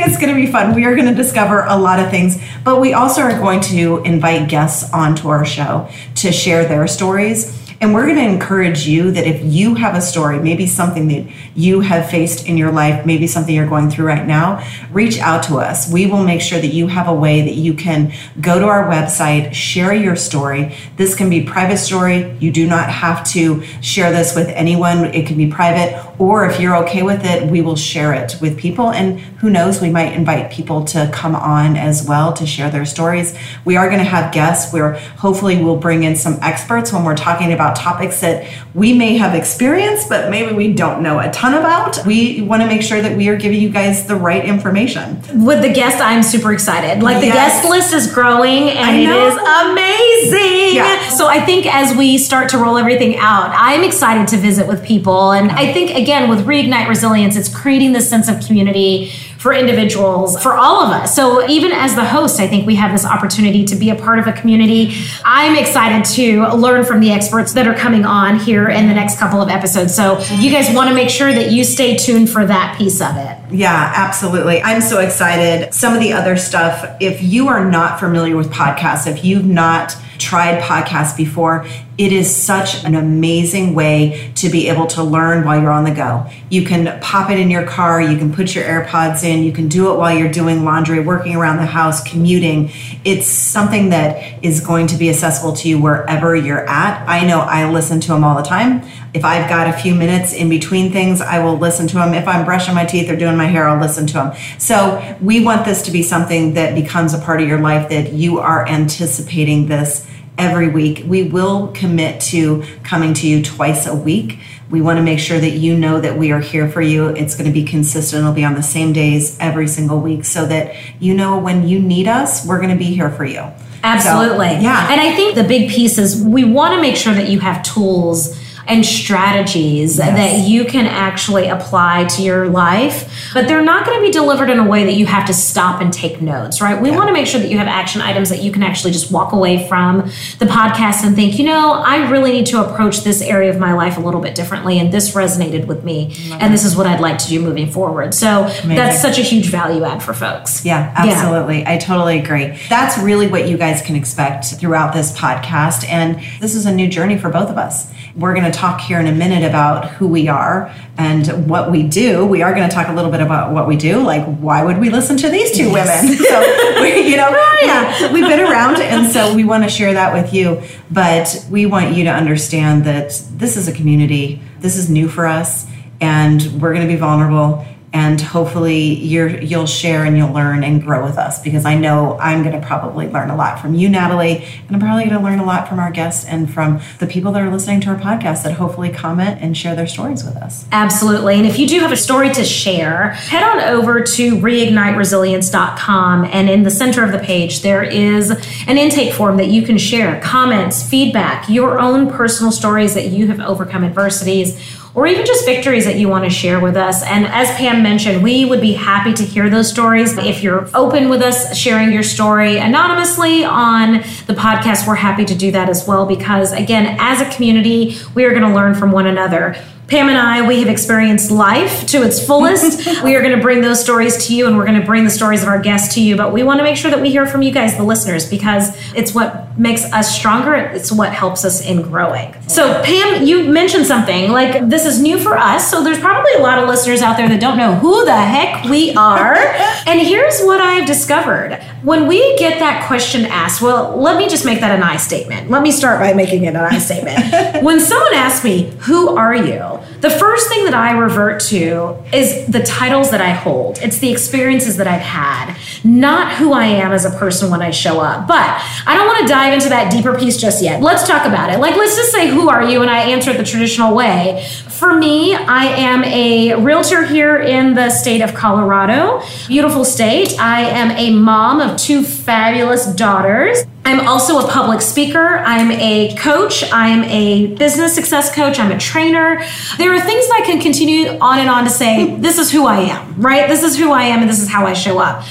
It's 0.09 0.19
going 0.19 0.35
to 0.35 0.41
be 0.41 0.51
fun. 0.51 0.75
We 0.75 0.87
are 0.87 0.95
going 0.95 1.09
to 1.09 1.15
discover 1.15 1.65
a 1.67 1.77
lot 1.77 2.01
of 2.01 2.11
things, 2.11 2.41
but 2.65 2.81
we 2.81 2.95
also 2.95 3.21
are 3.21 3.39
going 3.39 3.61
to 3.63 3.99
invite 4.05 4.49
guests 4.49 4.91
onto 4.93 5.29
our 5.29 5.45
show 5.45 5.89
to 6.17 6.33
share 6.33 6.65
their 6.65 6.87
stories. 6.87 7.68
And 7.81 7.95
we're 7.95 8.07
going 8.07 8.17
to 8.17 8.25
encourage 8.25 8.89
you 8.89 9.13
that 9.13 9.25
if 9.25 9.41
you 9.45 9.77
have 9.77 9.95
a 9.95 10.01
story, 10.01 10.41
maybe 10.41 10.67
something 10.67 11.07
that 11.09 11.33
you 11.55 11.81
have 11.81 12.11
faced 12.11 12.49
in 12.49 12.57
your 12.57 12.73
life, 12.73 13.07
maybe 13.07 13.29
something 13.29 13.55
you're 13.55 13.69
going 13.69 13.89
through 13.89 14.07
right 14.07 14.27
now, 14.27 14.67
reach 14.91 15.19
out 15.21 15.45
to 15.45 15.59
us. 15.59 15.91
We 15.91 16.07
will 16.07 16.25
make 16.25 16.41
sure 16.41 16.59
that 16.59 16.75
you 16.75 16.89
have 16.89 17.07
a 17.07 17.15
way 17.15 17.43
that 17.43 17.55
you 17.55 17.75
can 17.75 18.13
go 18.41 18.59
to 18.59 18.67
our 18.67 18.89
website, 18.89 19.55
share 19.55 19.95
your 19.95 20.17
story. 20.17 20.75
This 20.97 21.15
can 21.15 21.31
be 21.31 21.45
private 21.45 21.77
story. 21.77 22.37
You 22.41 22.51
do 22.51 22.67
not 22.67 22.91
have 22.91 23.25
to 23.31 23.63
share 23.81 24.11
this 24.11 24.35
with 24.35 24.49
anyone. 24.49 25.05
It 25.15 25.29
can 25.29 25.37
be 25.37 25.49
private, 25.49 26.05
or 26.19 26.47
if 26.47 26.59
you're 26.59 26.77
okay 26.79 27.05
with 27.05 27.25
it, 27.25 27.49
we 27.49 27.61
will 27.61 27.77
share 27.77 28.13
it 28.13 28.39
with 28.41 28.59
people. 28.59 28.91
And 28.91 29.21
who 29.39 29.51
knows, 29.51 29.81
we 29.81 29.91
might 29.91 30.15
invite 30.15 30.51
people 30.51 30.85
to 30.87 31.09
come 31.13 31.37
on 31.37 31.77
as 31.77 32.05
well 32.09 32.33
to 32.33 32.45
share 32.45 32.71
their 32.71 32.85
stories. 32.85 33.39
We 33.65 33.77
are 33.77 33.87
going 33.87 34.01
to 34.01 34.05
have 34.05 34.35
guests 34.35 34.73
where 34.73 34.95
hopefully 35.19 35.63
we'll 35.63 35.77
bring 35.77 36.03
in 36.03 36.17
some 36.17 36.39
experts 36.43 36.93
when 36.93 37.05
we're 37.05 37.17
talking 37.17 37.53
about 37.53 37.68
topics 37.75 38.21
that 38.21 38.47
we 38.75 38.93
may 38.93 39.17
have 39.17 39.35
experienced, 39.35 40.09
but 40.09 40.31
maybe 40.31 40.55
we 40.55 40.73
don't 40.73 41.03
know 41.03 41.19
a 41.19 41.31
ton 41.31 41.55
about. 41.55 42.05
We 42.07 42.43
want 42.43 42.63
to 42.63 42.69
make 42.69 42.83
sure 42.83 43.01
that 43.01 43.17
we 43.17 43.29
are 43.29 43.37
giving 43.37 43.61
you 43.61 43.69
guys 43.71 44.07
the 44.07 44.17
right 44.17 44.45
information. 44.45 45.21
With 45.45 45.63
the 45.63 45.73
guest, 45.73 46.01
I'm 46.01 46.23
super 46.23 46.53
excited. 46.53 47.03
Like 47.03 47.21
the 47.21 47.27
Yes. 47.27 47.63
guest 47.63 47.71
list 47.71 47.93
is 47.95 48.13
growing 48.13 48.71
and 48.71 48.97
it 48.97 49.09
is 49.09 49.35
amazing. 49.35 50.77
Yeah. 50.77 51.09
So 51.11 51.27
I 51.27 51.41
think 51.45 51.67
as 51.67 51.97
we 51.97 52.19
start 52.19 52.49
to 52.51 52.59
roll 52.59 52.77
everything 52.79 53.17
out, 53.19 53.51
I'm 53.55 53.83
excited 53.83 54.29
to 54.29 54.37
visit 54.37 54.67
with 54.67 54.85
people. 54.85 55.33
And 55.33 55.51
I 55.51 55.73
think, 55.73 55.91
again, 55.97 56.29
with 56.29 56.47
Reignite 56.47 56.89
Resilience, 56.89 57.37
it's 57.37 57.49
creating 57.55 57.93
this 57.93 58.09
sense 58.09 58.29
of 58.29 58.41
community 58.47 59.13
for 59.39 59.53
individuals, 59.53 60.41
for 60.43 60.55
all 60.55 60.83
of 60.83 60.91
us. 60.91 61.15
So 61.15 61.49
even 61.49 61.71
as 61.71 61.95
the 61.95 62.05
host, 62.05 62.41
I 62.41 62.49
think 62.49 62.67
we 62.67 62.75
have 62.75 62.91
this 62.93 63.05
opportunity 63.05 63.65
to 63.67 63.77
be 63.77 63.91
a 63.91 63.95
part 63.95 64.19
of 64.19 64.27
a 64.27 64.33
community. 64.33 64.97
I'm 65.25 65.57
excited 65.57 66.05
to 66.17 66.49
learn 66.55 66.85
from 66.85 67.01
the 67.01 67.13
experts 67.13 67.53
that 67.53 67.67
are 67.69 67.75
coming 67.75 68.05
on 68.05 68.41
here 68.41 68.69
in 68.69 68.89
the 68.89 68.95
next 68.95 69.19
couple 69.19 69.41
of 69.41 69.49
episodes. 69.49 69.95
So 69.95 70.19
you 70.39 70.51
guys 70.51 70.75
want 70.75 70.89
to 70.89 70.95
make 70.95 71.09
sure 71.09 71.33
that 71.33 71.53
you 71.53 71.63
stay 71.63 71.97
tuned 71.97 72.29
for 72.29 72.45
that 72.45 72.77
piece 72.77 73.01
of 73.01 73.17
it. 73.17 73.39
Yeah, 73.55 73.93
absolutely. 73.95 74.61
I'm 74.61 74.81
so 74.81 74.99
excited. 74.99 75.73
Some 75.73 75.95
of 75.95 76.01
the 76.01 76.13
other 76.13 76.37
stuff, 76.37 76.97
if 77.01 77.23
you 77.23 77.47
are 77.47 77.65
not 77.65 78.01
familiar 78.01 78.37
with 78.37 78.51
podcasts, 78.51 79.07
if 79.07 79.25
you've 79.25 79.47
not 79.47 79.97
tried 80.19 80.63
podcasts 80.63 81.17
before, 81.17 81.67
it 81.97 82.13
is 82.13 82.35
such 82.35 82.85
an 82.85 82.95
amazing 82.95 83.75
way 83.75 84.33
to 84.37 84.49
be 84.49 84.69
able 84.69 84.87
to 84.87 85.03
learn 85.03 85.45
while 85.45 85.61
you're 85.61 85.73
on 85.73 85.83
the 85.83 85.91
go. 85.91 86.27
You 86.49 86.65
can 86.65 87.01
pop 87.01 87.29
it 87.31 87.41
in 87.41 87.51
your 87.51 87.67
car, 87.67 88.01
you 88.01 88.17
can 88.17 88.33
put 88.33 88.55
your 88.55 88.65
AirPods 88.65 89.25
in, 89.25 89.43
you 89.43 89.53
can 89.53 89.69
do 89.69 89.93
it 89.93 89.99
while 89.99 90.17
you're 90.17 90.31
doing 90.31 90.65
laundry, 90.65 91.01
working 91.01 91.35
around 91.35 91.57
the 91.57 91.67
house, 91.67 92.03
commuting. 92.09 92.71
It's 93.05 93.27
something 93.27 93.91
that 93.91 94.45
is 94.45 94.61
going 94.61 94.87
to 94.89 94.97
be 94.97 95.11
accessible 95.11 95.55
to 95.55 95.69
you 95.69 95.81
wherever 95.81 96.37
you're 96.37 96.69
at. 96.69 97.09
I 97.09 97.27
know 97.27 97.41
I 97.41 97.69
listen 97.69 97.99
to 98.01 98.09
them 98.09 98.23
all 98.23 98.37
the 98.37 98.49
time. 98.49 98.83
If 99.15 99.25
I've 99.25 99.49
got 99.49 99.69
a 99.69 99.73
few 99.73 99.95
minutes 99.95 100.33
in 100.33 100.49
between 100.49 100.93
things, 100.93 101.21
I 101.21 101.39
will 101.39 101.57
listen 101.57 101.87
to 101.89 101.95
them. 101.95 102.15
If 102.15 102.29
I'm 102.29 102.45
brushing 102.45 102.75
my 102.75 102.85
teeth 102.85 103.09
or 103.09 103.17
doing 103.17 103.37
my 103.37 103.47
hair, 103.47 103.69
I'll 103.69 103.81
listen 103.81 104.07
to 104.09 104.13
them. 104.15 104.37
So 104.59 105.17
we 105.21 105.43
want 105.43 105.65
this 105.65 105.83
to 105.83 105.91
be 105.91 106.03
something 106.03 106.55
that 106.55 106.75
becomes 106.75 107.15
a 107.15 107.19
part 107.19 107.41
of 107.41 107.49
your 107.49 107.61
life 107.61 107.89
that 107.89 108.13
you 108.13 108.39
are 108.39 108.67
anticipating 108.69 109.67
this 109.67 110.07
every 110.37 110.69
week. 110.69 111.05
We 111.07 111.25
will 111.25 111.69
commit 111.69 112.21
to 112.23 112.65
coming 112.85 113.13
to 113.15 113.27
you 113.27 113.43
twice 113.43 113.87
a 113.87 113.95
week. 113.95 114.39
We 114.71 114.83
want 114.83 114.99
to 114.99 115.03
make 115.03 115.19
sure 115.19 115.41
that 115.41 115.53
you 115.53 115.77
know 115.77 116.01
that 116.01 116.17
we 116.17 116.31
are 116.31 116.41
here 116.41 116.69
for 116.69 116.83
you. 116.83 117.09
It's 117.09 117.35
going 117.35 117.47
to 117.47 117.53
be 117.53 117.65
consistent. 117.65 118.21
It'll 118.21 118.35
be 118.35 118.45
on 118.45 118.55
the 118.55 118.63
same 118.63 118.93
days 118.93 119.37
every 119.41 119.67
single 119.67 120.01
week 120.01 120.25
so 120.25 120.47
that 120.47 120.77
you 121.01 121.15
know 121.15 121.39
when 121.39 121.67
you 121.67 121.81
need 121.81 122.07
us, 122.07 122.47
we're 122.47 122.59
going 122.59 122.71
to 122.71 122.77
be 122.77 122.95
here 122.95 123.11
for 123.11 123.25
you. 123.25 123.47
Absolutely. 123.83 124.49
So, 124.49 124.61
yeah. 124.61 124.93
And 124.93 125.01
I 125.01 125.15
think 125.15 125.35
the 125.35 125.45
big 125.45 125.71
piece 125.71 125.99
is 125.99 126.23
we 126.23 126.45
want 126.45 126.75
to 126.75 126.81
make 126.81 126.97
sure 126.97 127.15
that 127.15 127.29
you 127.29 127.41
have 127.41 127.63
tools 127.63 128.38
and 128.69 128.85
strategies 128.85 129.99
Yes. 129.99 130.17
that 130.17 130.49
you 130.49 130.65
can 130.65 130.87
actually 130.87 131.49
apply 131.49 132.05
to 132.05 132.23
your 132.23 132.49
life, 132.49 133.09
but 133.35 133.49
they're 133.49 133.63
not 133.65 133.87
going 133.87 133.99
to 133.99 134.05
be 134.07 134.13
delivered 134.13 134.51
in 134.51 134.59
a 134.59 134.65
way 134.65 134.85
that 134.85 134.95
you 134.95 135.07
have 135.07 135.27
to 135.27 135.33
stop 135.33 135.81
and 135.81 135.93
take 135.93 136.21
notes, 136.23 136.61
right? 136.61 136.81
We 136.81 136.91
Yeah. 136.91 136.97
want 136.97 137.09
to 137.09 137.13
make 137.13 137.27
sure 137.27 137.41
that 137.41 137.51
you 137.51 137.59
have 137.59 137.67
action 137.69 138.01
items 138.03 138.29
that 138.29 138.43
you 138.43 138.53
can 138.53 138.63
actually 138.63 138.93
just 138.93 139.11
walk 139.11 139.33
away 139.33 139.67
from 139.69 140.11
the 140.39 140.47
podcast 140.47 141.05
and 141.05 141.17
think, 141.17 141.39
you 141.39 141.45
know, 141.45 141.73
I 141.73 142.09
really 142.09 142.33
need 142.33 142.47
to 142.47 142.61
approach 142.61 143.03
this 143.05 143.23
area 143.23 143.51
of 143.51 143.59
my 143.59 143.73
life 143.73 143.97
a 143.97 144.01
little 144.01 144.21
bit 144.21 144.35
differently, 144.35 144.79
and 144.79 144.93
this 144.93 145.13
resonated 145.13 145.67
with 145.67 145.83
me, 145.85 146.15
and 146.39 146.53
this 146.53 146.65
is 146.65 146.77
what 146.77 146.87
I'd 146.87 147.01
like 147.01 147.19
to 147.19 147.29
do 147.29 147.41
moving 147.41 147.71
forward. 147.71 148.15
So 148.15 148.51
that's 148.67 149.01
such 149.01 149.19
a 149.19 149.23
huge 149.23 149.49
value 149.51 149.85
add 149.85 150.03
for 150.03 150.13
folks. 150.15 150.65
Yeah, 150.65 150.93
absolutely. 150.95 151.67
I 151.67 151.79
totally 151.79 152.19
agree. 152.19 152.53
That's 152.69 152.99
really 152.99 153.27
what 153.27 153.49
you 153.49 153.57
guys 153.57 153.81
can 153.83 153.97
expect 153.97 154.45
throughout 154.47 154.93
this 154.93 155.11
podcast. 155.13 155.89
And 155.89 156.19
this 156.41 156.55
is 156.55 156.67
a 156.67 156.73
new 156.73 156.89
journey 156.89 157.17
for 157.17 157.31
both 157.31 157.49
of 157.49 157.57
us. 157.59 157.87
We're 158.19 158.35
going 158.35 158.51
to 158.51 158.59
talk 158.59 158.81
here 158.81 158.99
in 158.99 159.07
a 159.07 159.13
minute 159.13 159.45
about 159.49 159.91
who 159.93 160.09
we 160.09 160.27
are 160.27 160.75
and 160.97 161.49
what 161.49 161.71
we 161.71 161.85
do. 161.85 162.27
We 162.27 162.43
are 162.43 162.53
going 162.53 162.69
to 162.69 162.75
talk 162.75 162.89
a 162.89 162.93
little 162.93 163.13
bit 163.13 163.21
about 163.21 163.53
what 163.55 163.69
we 163.69 163.77
do. 163.77 164.03
Like, 164.03 164.25
why 164.25 164.65
would 164.65 164.79
we 164.79 164.91
listen 164.91 165.17
to 165.19 165.29
these 165.31 165.57
two 165.57 165.73
women? 165.73 166.17
So, 166.29 166.41
we, 166.83 167.09
you 167.09 167.17
know, 167.17 167.31
yeah, 167.63 168.13
we've 168.13 168.27
been 168.27 168.41
around. 168.41 168.81
And 168.81 169.11
so 169.11 169.35
we 169.35 169.45
want 169.45 169.63
to 169.65 169.71
share 169.71 169.93
that 169.93 170.13
with 170.13 170.35
you. 170.35 170.61
But 170.91 171.47
we 171.49 171.65
want 171.65 171.95
you 171.95 172.05
to 172.05 172.11
understand 172.11 172.85
that 172.85 173.23
this 173.31 173.57
is 173.57 173.69
a 173.69 173.73
community, 173.73 174.43
this 174.59 174.77
is 174.77 174.91
new 174.91 175.09
for 175.09 175.27
us, 175.27 175.67
and 176.01 176.43
we're 176.61 176.75
going 176.75 176.87
to 176.87 176.93
be 176.93 176.99
vulnerable 176.99 177.65
and 177.93 178.21
hopefully 178.21 178.95
you're 178.95 179.41
you'll 179.41 179.67
share 179.67 180.05
and 180.05 180.17
you'll 180.17 180.33
learn 180.33 180.63
and 180.63 180.83
grow 180.83 181.05
with 181.05 181.17
us 181.17 181.43
because 181.43 181.65
I 181.65 181.75
know 181.77 182.19
I'm 182.19 182.43
going 182.43 182.59
to 182.61 182.67
probably 182.67 183.09
learn 183.09 183.31
a 183.31 183.37
lot 183.37 183.61
from 183.61 183.75
you 183.75 183.89
Natalie 183.89 184.45
and 184.67 184.77
I'm 184.77 184.81
probably 184.81 185.05
going 185.05 185.17
to 185.17 185.23
learn 185.25 185.39
a 185.39 185.45
lot 185.45 185.69
from 185.69 185.79
our 185.79 185.91
guests 185.91 186.27
and 186.27 186.53
from 186.53 186.81
the 186.99 187.07
people 187.07 187.33
that 187.33 187.43
are 187.43 187.51
listening 187.51 187.81
to 187.83 187.91
our 187.91 187.97
podcast 187.97 188.43
that 188.43 188.53
hopefully 188.53 188.91
comment 188.91 189.41
and 189.41 189.57
share 189.57 189.75
their 189.75 189.87
stories 189.87 190.23
with 190.25 190.37
us. 190.37 190.67
Absolutely. 190.71 191.37
And 191.37 191.47
if 191.47 191.59
you 191.59 191.67
do 191.67 191.81
have 191.81 191.93
a 191.93 191.97
story 191.97 192.31
to 192.35 192.45
share, 192.45 193.11
head 193.11 193.43
on 193.43 193.61
over 193.61 194.03
to 194.03 194.37
reigniteresilience.com. 194.37 196.25
And 196.27 196.51
in 196.51 196.63
the 196.63 196.71
center 196.71 197.03
of 197.05 197.13
the 197.13 197.19
page, 197.19 197.63
there 197.63 197.83
is 197.83 198.31
an 198.67 198.77
intake 198.77 199.15
form 199.15 199.39
that 199.39 199.49
you 199.49 199.63
can 199.63 199.79
share 199.79 200.21
comments, 200.21 200.89
feedback, 200.89 201.49
your 201.49 201.81
own 201.81 202.11
personal 202.11 202.53
stories 202.53 202.95
that 202.95 203.07
you 203.07 203.29
have 203.29 203.41
overcome 203.41 203.85
adversities. 203.85 204.78
Or 204.99 205.07
even 205.07 205.25
just 205.25 205.45
victories 205.45 205.85
that 205.85 205.95
you 205.95 206.09
want 206.09 206.25
to 206.25 206.31
share 206.31 206.59
with 206.59 206.77
us. 206.77 207.05
And 207.05 207.25
as 207.29 207.49
Pam 207.57 207.85
mentioned, 207.85 208.21
we 208.21 208.45
would 208.45 208.61
be 208.61 208.73
happy 208.73 209.15
to 209.15 209.23
hear 209.23 209.49
those 209.49 209.71
stories. 209.71 210.19
If 210.19 210.43
you're 210.43 210.69
open 210.75 211.09
with 211.09 211.23
us 211.23 211.57
sharing 211.57 211.93
your 211.93 212.03
story 212.03 212.59
anonymously 212.59 213.45
on 213.45 213.99
the 214.27 214.35
podcast, 214.35 214.89
we're 214.89 214.97
happy 214.97 215.25
to 215.25 215.37
do 215.37 215.53
that 215.53 215.69
as 215.69 215.87
well. 215.87 216.05
Because 216.05 216.51
again, 216.51 216.97
as 216.99 217.21
a 217.21 217.31
community, 217.31 217.97
we 218.17 218.25
are 218.25 218.31
going 218.31 218.43
to 218.43 218.53
learn 218.53 218.75
from 218.75 218.91
one 218.91 219.07
another. 219.07 219.55
Pam 219.89 220.11
and 220.11 220.19
I, 220.19 220.47
we 220.47 220.61
have 220.61 220.69
experienced 220.69 221.31
life 221.31 221.87
to 221.87 222.03
its 222.03 222.23
fullest. 222.25 222.87
we 223.03 223.17
are 223.17 223.23
going 223.23 223.35
to 223.35 223.41
bring 223.41 223.63
those 223.63 223.83
stories 223.83 224.27
to 224.27 224.37
you 224.37 224.47
and 224.47 224.59
we're 224.59 224.67
going 224.67 224.79
to 224.79 224.85
bring 224.85 225.05
the 225.05 225.11
stories 225.11 225.43
of 225.43 225.49
our 225.49 225.59
guests 225.59 225.95
to 225.95 226.03
you. 226.03 226.15
But 226.15 226.31
we 226.31 226.43
want 226.43 226.61
to 226.61 226.65
make 226.65 226.77
sure 226.77 226.91
that 226.91 227.01
we 227.01 227.11
hear 227.11 227.27
from 227.27 227.41
you 227.41 227.51
guys, 227.51 227.75
the 227.79 227.85
listeners, 227.85 228.29
because 228.29 228.77
it's 228.95 229.15
what 229.15 229.59
makes 229.59 229.85
us 229.85 230.15
stronger. 230.15 230.55
It's 230.55 230.93
what 230.93 231.15
helps 231.15 231.43
us 231.43 231.65
in 231.65 231.81
growing. 231.81 232.35
So, 232.49 232.83
Pam, 232.83 233.25
you 233.25 233.45
mentioned 233.45 233.87
something 233.87 234.31
like 234.31 234.69
this 234.69 234.85
is 234.85 235.01
new 235.01 235.19
for 235.19 235.39
us. 235.39 235.71
So, 235.71 235.83
there's 235.83 235.99
probably 235.99 236.35
a 236.35 236.41
lot 236.41 236.59
of 236.59 236.69
listeners 236.69 237.01
out 237.01 237.17
there 237.17 237.29
that 237.29 237.41
don't 237.41 237.57
know 237.57 237.75
who 237.75 238.05
the 238.05 238.15
heck 238.15 238.65
we 238.65 238.93
are. 238.95 239.37
and 239.87 240.01
here's 240.01 240.43
what 240.43 240.61
I've 240.61 240.87
discovered 240.87 241.63
when 241.83 242.07
we 242.07 242.37
get 242.37 242.59
that 242.59 242.87
question 242.87 243.25
asked, 243.25 243.63
well, 243.63 243.97
let 243.97 244.19
me 244.19 244.29
just 244.29 244.45
make 244.45 244.61
that 244.61 244.73
an 244.73 244.83
I 244.83 244.97
statement. 244.97 245.49
Let 245.49 245.63
me 245.63 245.71
start 245.71 246.01
by 246.01 246.13
making 246.13 246.45
it 246.45 246.49
an 246.49 246.57
I 246.57 246.79
statement. 246.79 247.19
when 247.65 247.81
someone 247.81 248.15
asks 248.15 248.45
me, 248.45 248.71
Who 248.81 249.17
are 249.17 249.35
you? 249.35 249.78
The 250.01 250.11
first 250.11 250.49
thing 250.49 250.65
that 250.65 250.75
I 250.75 250.93
revert 250.93 251.41
to 251.43 251.97
is 252.13 252.47
the 252.47 252.63
titles 252.63 253.11
that 253.11 253.21
I 253.21 253.31
hold. 253.31 253.79
It's 253.79 253.99
the 253.99 254.11
experiences 254.11 254.77
that 254.77 254.87
I've 254.87 255.01
had, 255.01 255.57
not 255.85 256.35
who 256.35 256.53
I 256.53 256.67
am 256.67 256.93
as 256.93 257.05
a 257.05 257.11
person 257.19 257.51
when 257.51 257.63
I 257.63 257.71
show 257.71 258.01
up. 258.01 258.27
But 258.27 258.63
I 258.87 258.97
don't 258.97 259.07
want 259.07 259.21
to 259.21 259.27
dive 259.27 259.55
into 259.55 259.69
that 259.69 259.91
deeper 259.93 260.19
piece 260.19 260.37
just 260.37 260.63
yet. 260.63 260.83
Let's 260.83 261.07
talk 261.07 261.27
about 261.27 261.53
it. 261.53 261.59
Like, 261.59 261.77
let's 261.77 261.97
just 261.97 262.13
say, 262.13 262.29
who 262.29 262.49
are 262.49 262.63
you? 262.63 262.83
And 262.83 262.91
I 262.91 263.11
answer 263.11 263.31
it 263.31 263.37
the 263.37 263.45
traditional 263.45 263.95
way. 263.95 264.47
For 264.69 264.95
me, 264.95 265.35
I 265.35 265.65
am 265.65 266.05
a 266.05 266.55
realtor 266.55 267.05
here 267.05 267.39
in 267.39 267.75
the 267.75 267.91
state 267.91 268.21
of 268.21 268.35
Colorado. 268.35 269.21
Beautiful 269.49 269.85
state. 269.85 270.39
I 270.39 270.61
am 270.61 270.91
a 270.93 271.11
mom 271.15 271.61
of 271.61 271.77
two 271.77 272.03
fabulous 272.03 272.87
daughters. 272.87 273.65
I'm 273.89 274.07
also 274.07 274.39
a 274.39 274.47
public 274.47 274.83
speaker. 274.83 275.39
I'm 275.39 275.71
a 275.71 276.15
coach. 276.17 276.63
I'm 276.71 277.05
a 277.05 277.55
business 277.55 277.95
success 277.95 278.35
coach. 278.35 278.59
I'm 278.59 278.71
a 278.71 278.79
trainer. 278.79 279.43
There 279.79 279.95
are 279.95 280.01
things 280.01 280.29
that 280.29 280.41
I 280.43 280.45
can 280.45 280.61
continue 280.61 281.19
on 281.23 281.39
and 281.39 281.49
on 281.49 281.65
to 281.65 281.71
say, 281.71 282.15
this 282.17 282.37
is 282.37 282.53
who 282.53 282.67
I 282.67 282.81
am, 282.81 283.19
right? 283.19 283.49
This 283.49 283.63
is 283.63 283.79
who 283.79 283.91
I 283.91 284.03
am 284.03 284.21
and 284.21 284.29
this 284.29 284.41
is 284.41 284.51
how 284.51 284.67
I 284.67 284.75
show 284.75 284.99
up. 284.99 285.25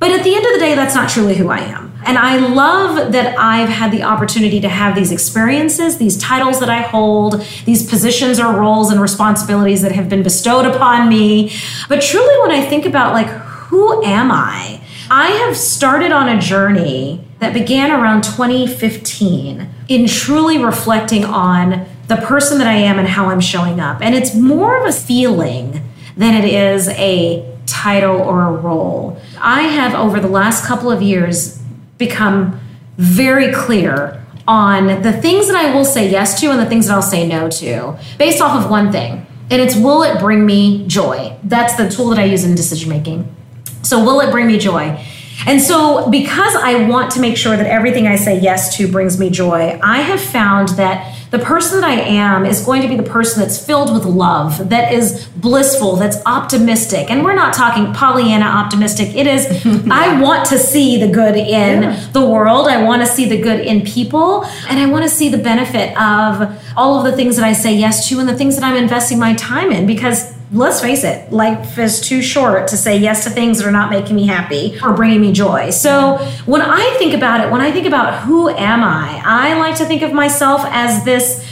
But 0.00 0.10
at 0.10 0.24
the 0.24 0.34
end 0.34 0.44
of 0.44 0.52
the 0.54 0.58
day, 0.58 0.74
that's 0.74 0.96
not 0.96 1.08
truly 1.08 1.36
who 1.36 1.50
I 1.50 1.60
am. 1.60 1.92
And 2.04 2.18
I 2.18 2.38
love 2.38 3.12
that 3.12 3.38
I've 3.38 3.68
had 3.68 3.92
the 3.92 4.02
opportunity 4.02 4.58
to 4.58 4.68
have 4.68 4.96
these 4.96 5.12
experiences, 5.12 5.98
these 5.98 6.18
titles 6.18 6.58
that 6.58 6.68
I 6.68 6.80
hold, 6.80 7.40
these 7.64 7.88
positions 7.88 8.40
or 8.40 8.52
roles 8.52 8.90
and 8.90 9.00
responsibilities 9.00 9.82
that 9.82 9.92
have 9.92 10.08
been 10.08 10.24
bestowed 10.24 10.66
upon 10.66 11.08
me. 11.08 11.52
But 11.88 12.02
truly, 12.02 12.40
when 12.40 12.50
I 12.50 12.66
think 12.66 12.86
about 12.86 13.12
like, 13.12 13.28
who 13.28 14.02
am 14.02 14.32
I? 14.32 14.80
I 15.12 15.28
have 15.46 15.56
started 15.56 16.10
on 16.10 16.28
a 16.28 16.40
journey 16.40 17.24
that 17.40 17.54
began 17.54 17.90
around 17.90 18.22
2015 18.22 19.68
in 19.88 20.06
truly 20.06 20.58
reflecting 20.58 21.24
on 21.24 21.86
the 22.06 22.16
person 22.16 22.58
that 22.58 22.66
I 22.66 22.74
am 22.74 22.98
and 22.98 23.08
how 23.08 23.26
I'm 23.26 23.40
showing 23.40 23.80
up. 23.80 24.00
And 24.02 24.14
it's 24.14 24.34
more 24.34 24.80
of 24.80 24.86
a 24.86 24.92
feeling 24.92 25.82
than 26.16 26.34
it 26.34 26.44
is 26.44 26.88
a 26.88 27.46
title 27.66 28.20
or 28.20 28.42
a 28.42 28.52
role. 28.52 29.20
I 29.40 29.62
have, 29.62 29.94
over 29.94 30.20
the 30.20 30.28
last 30.28 30.64
couple 30.64 30.90
of 30.90 31.00
years, 31.02 31.58
become 31.98 32.60
very 32.96 33.52
clear 33.52 34.24
on 34.46 35.02
the 35.02 35.12
things 35.12 35.46
that 35.46 35.56
I 35.56 35.74
will 35.74 35.84
say 35.84 36.10
yes 36.10 36.40
to 36.40 36.50
and 36.50 36.60
the 36.60 36.66
things 36.66 36.88
that 36.88 36.94
I'll 36.94 37.02
say 37.02 37.26
no 37.26 37.48
to 37.48 37.98
based 38.18 38.42
off 38.42 38.64
of 38.64 38.70
one 38.70 38.90
thing. 38.92 39.26
And 39.50 39.60
it's 39.62 39.76
will 39.76 40.02
it 40.02 40.18
bring 40.18 40.44
me 40.44 40.86
joy? 40.86 41.36
That's 41.44 41.76
the 41.76 41.88
tool 41.88 42.10
that 42.10 42.18
I 42.18 42.24
use 42.24 42.44
in 42.44 42.54
decision 42.54 42.88
making. 42.88 43.34
So, 43.82 44.04
will 44.04 44.20
it 44.20 44.30
bring 44.30 44.46
me 44.46 44.58
joy? 44.58 45.04
And 45.46 45.60
so, 45.60 46.10
because 46.10 46.54
I 46.54 46.86
want 46.88 47.10
to 47.12 47.20
make 47.20 47.36
sure 47.36 47.56
that 47.56 47.66
everything 47.66 48.06
I 48.06 48.16
say 48.16 48.38
yes 48.38 48.76
to 48.76 48.90
brings 48.90 49.18
me 49.18 49.30
joy, 49.30 49.78
I 49.82 50.02
have 50.02 50.20
found 50.20 50.68
that 50.70 51.16
the 51.30 51.38
person 51.38 51.80
that 51.80 51.88
I 51.88 52.00
am 52.00 52.44
is 52.44 52.64
going 52.64 52.82
to 52.82 52.88
be 52.88 52.96
the 52.96 53.04
person 53.04 53.40
that's 53.40 53.64
filled 53.64 53.92
with 53.92 54.04
love, 54.04 54.68
that 54.70 54.92
is 54.92 55.28
blissful, 55.36 55.94
that's 55.96 56.18
optimistic. 56.26 57.08
And 57.08 57.24
we're 57.24 57.36
not 57.36 57.54
talking 57.54 57.92
Pollyanna 57.94 58.44
optimistic. 58.44 59.14
It 59.14 59.28
is, 59.28 59.46
I 59.90 60.20
want 60.20 60.48
to 60.48 60.58
see 60.58 60.98
the 60.98 61.06
good 61.06 61.36
in 61.36 61.82
yeah. 61.82 62.08
the 62.12 62.26
world. 62.26 62.66
I 62.66 62.82
want 62.82 63.02
to 63.02 63.06
see 63.06 63.28
the 63.28 63.40
good 63.40 63.60
in 63.60 63.82
people. 63.82 64.44
And 64.68 64.80
I 64.80 64.86
want 64.86 65.04
to 65.04 65.08
see 65.08 65.28
the 65.28 65.38
benefit 65.38 65.96
of 65.96 66.60
all 66.76 66.98
of 66.98 67.04
the 67.04 67.16
things 67.16 67.36
that 67.36 67.44
I 67.44 67.52
say 67.52 67.74
yes 67.74 68.08
to 68.08 68.18
and 68.18 68.28
the 68.28 68.36
things 68.36 68.56
that 68.56 68.64
I'm 68.64 68.76
investing 68.76 69.18
my 69.18 69.34
time 69.34 69.70
in 69.70 69.86
because 69.86 70.34
let's 70.52 70.80
face 70.80 71.04
it, 71.04 71.32
life 71.32 71.78
is 71.78 72.00
too 72.00 72.22
short 72.22 72.68
to 72.68 72.76
say 72.76 72.96
yes 72.96 73.24
to 73.24 73.30
things 73.30 73.58
that 73.58 73.66
are 73.66 73.72
not 73.72 73.90
making 73.90 74.16
me 74.16 74.26
happy 74.26 74.78
or 74.82 74.92
bringing 74.92 75.20
me 75.20 75.32
joy. 75.32 75.70
So 75.70 76.16
when 76.46 76.60
I 76.60 76.96
think 76.98 77.14
about 77.14 77.44
it, 77.44 77.52
when 77.52 77.60
I 77.60 77.70
think 77.70 77.86
about 77.86 78.24
who 78.24 78.48
am 78.48 78.82
I, 78.82 79.22
I 79.24 79.58
like 79.58 79.76
to 79.76 79.84
think 79.84 80.02
of 80.02 80.12
myself 80.12 80.62
as 80.64 81.04
this 81.04 81.46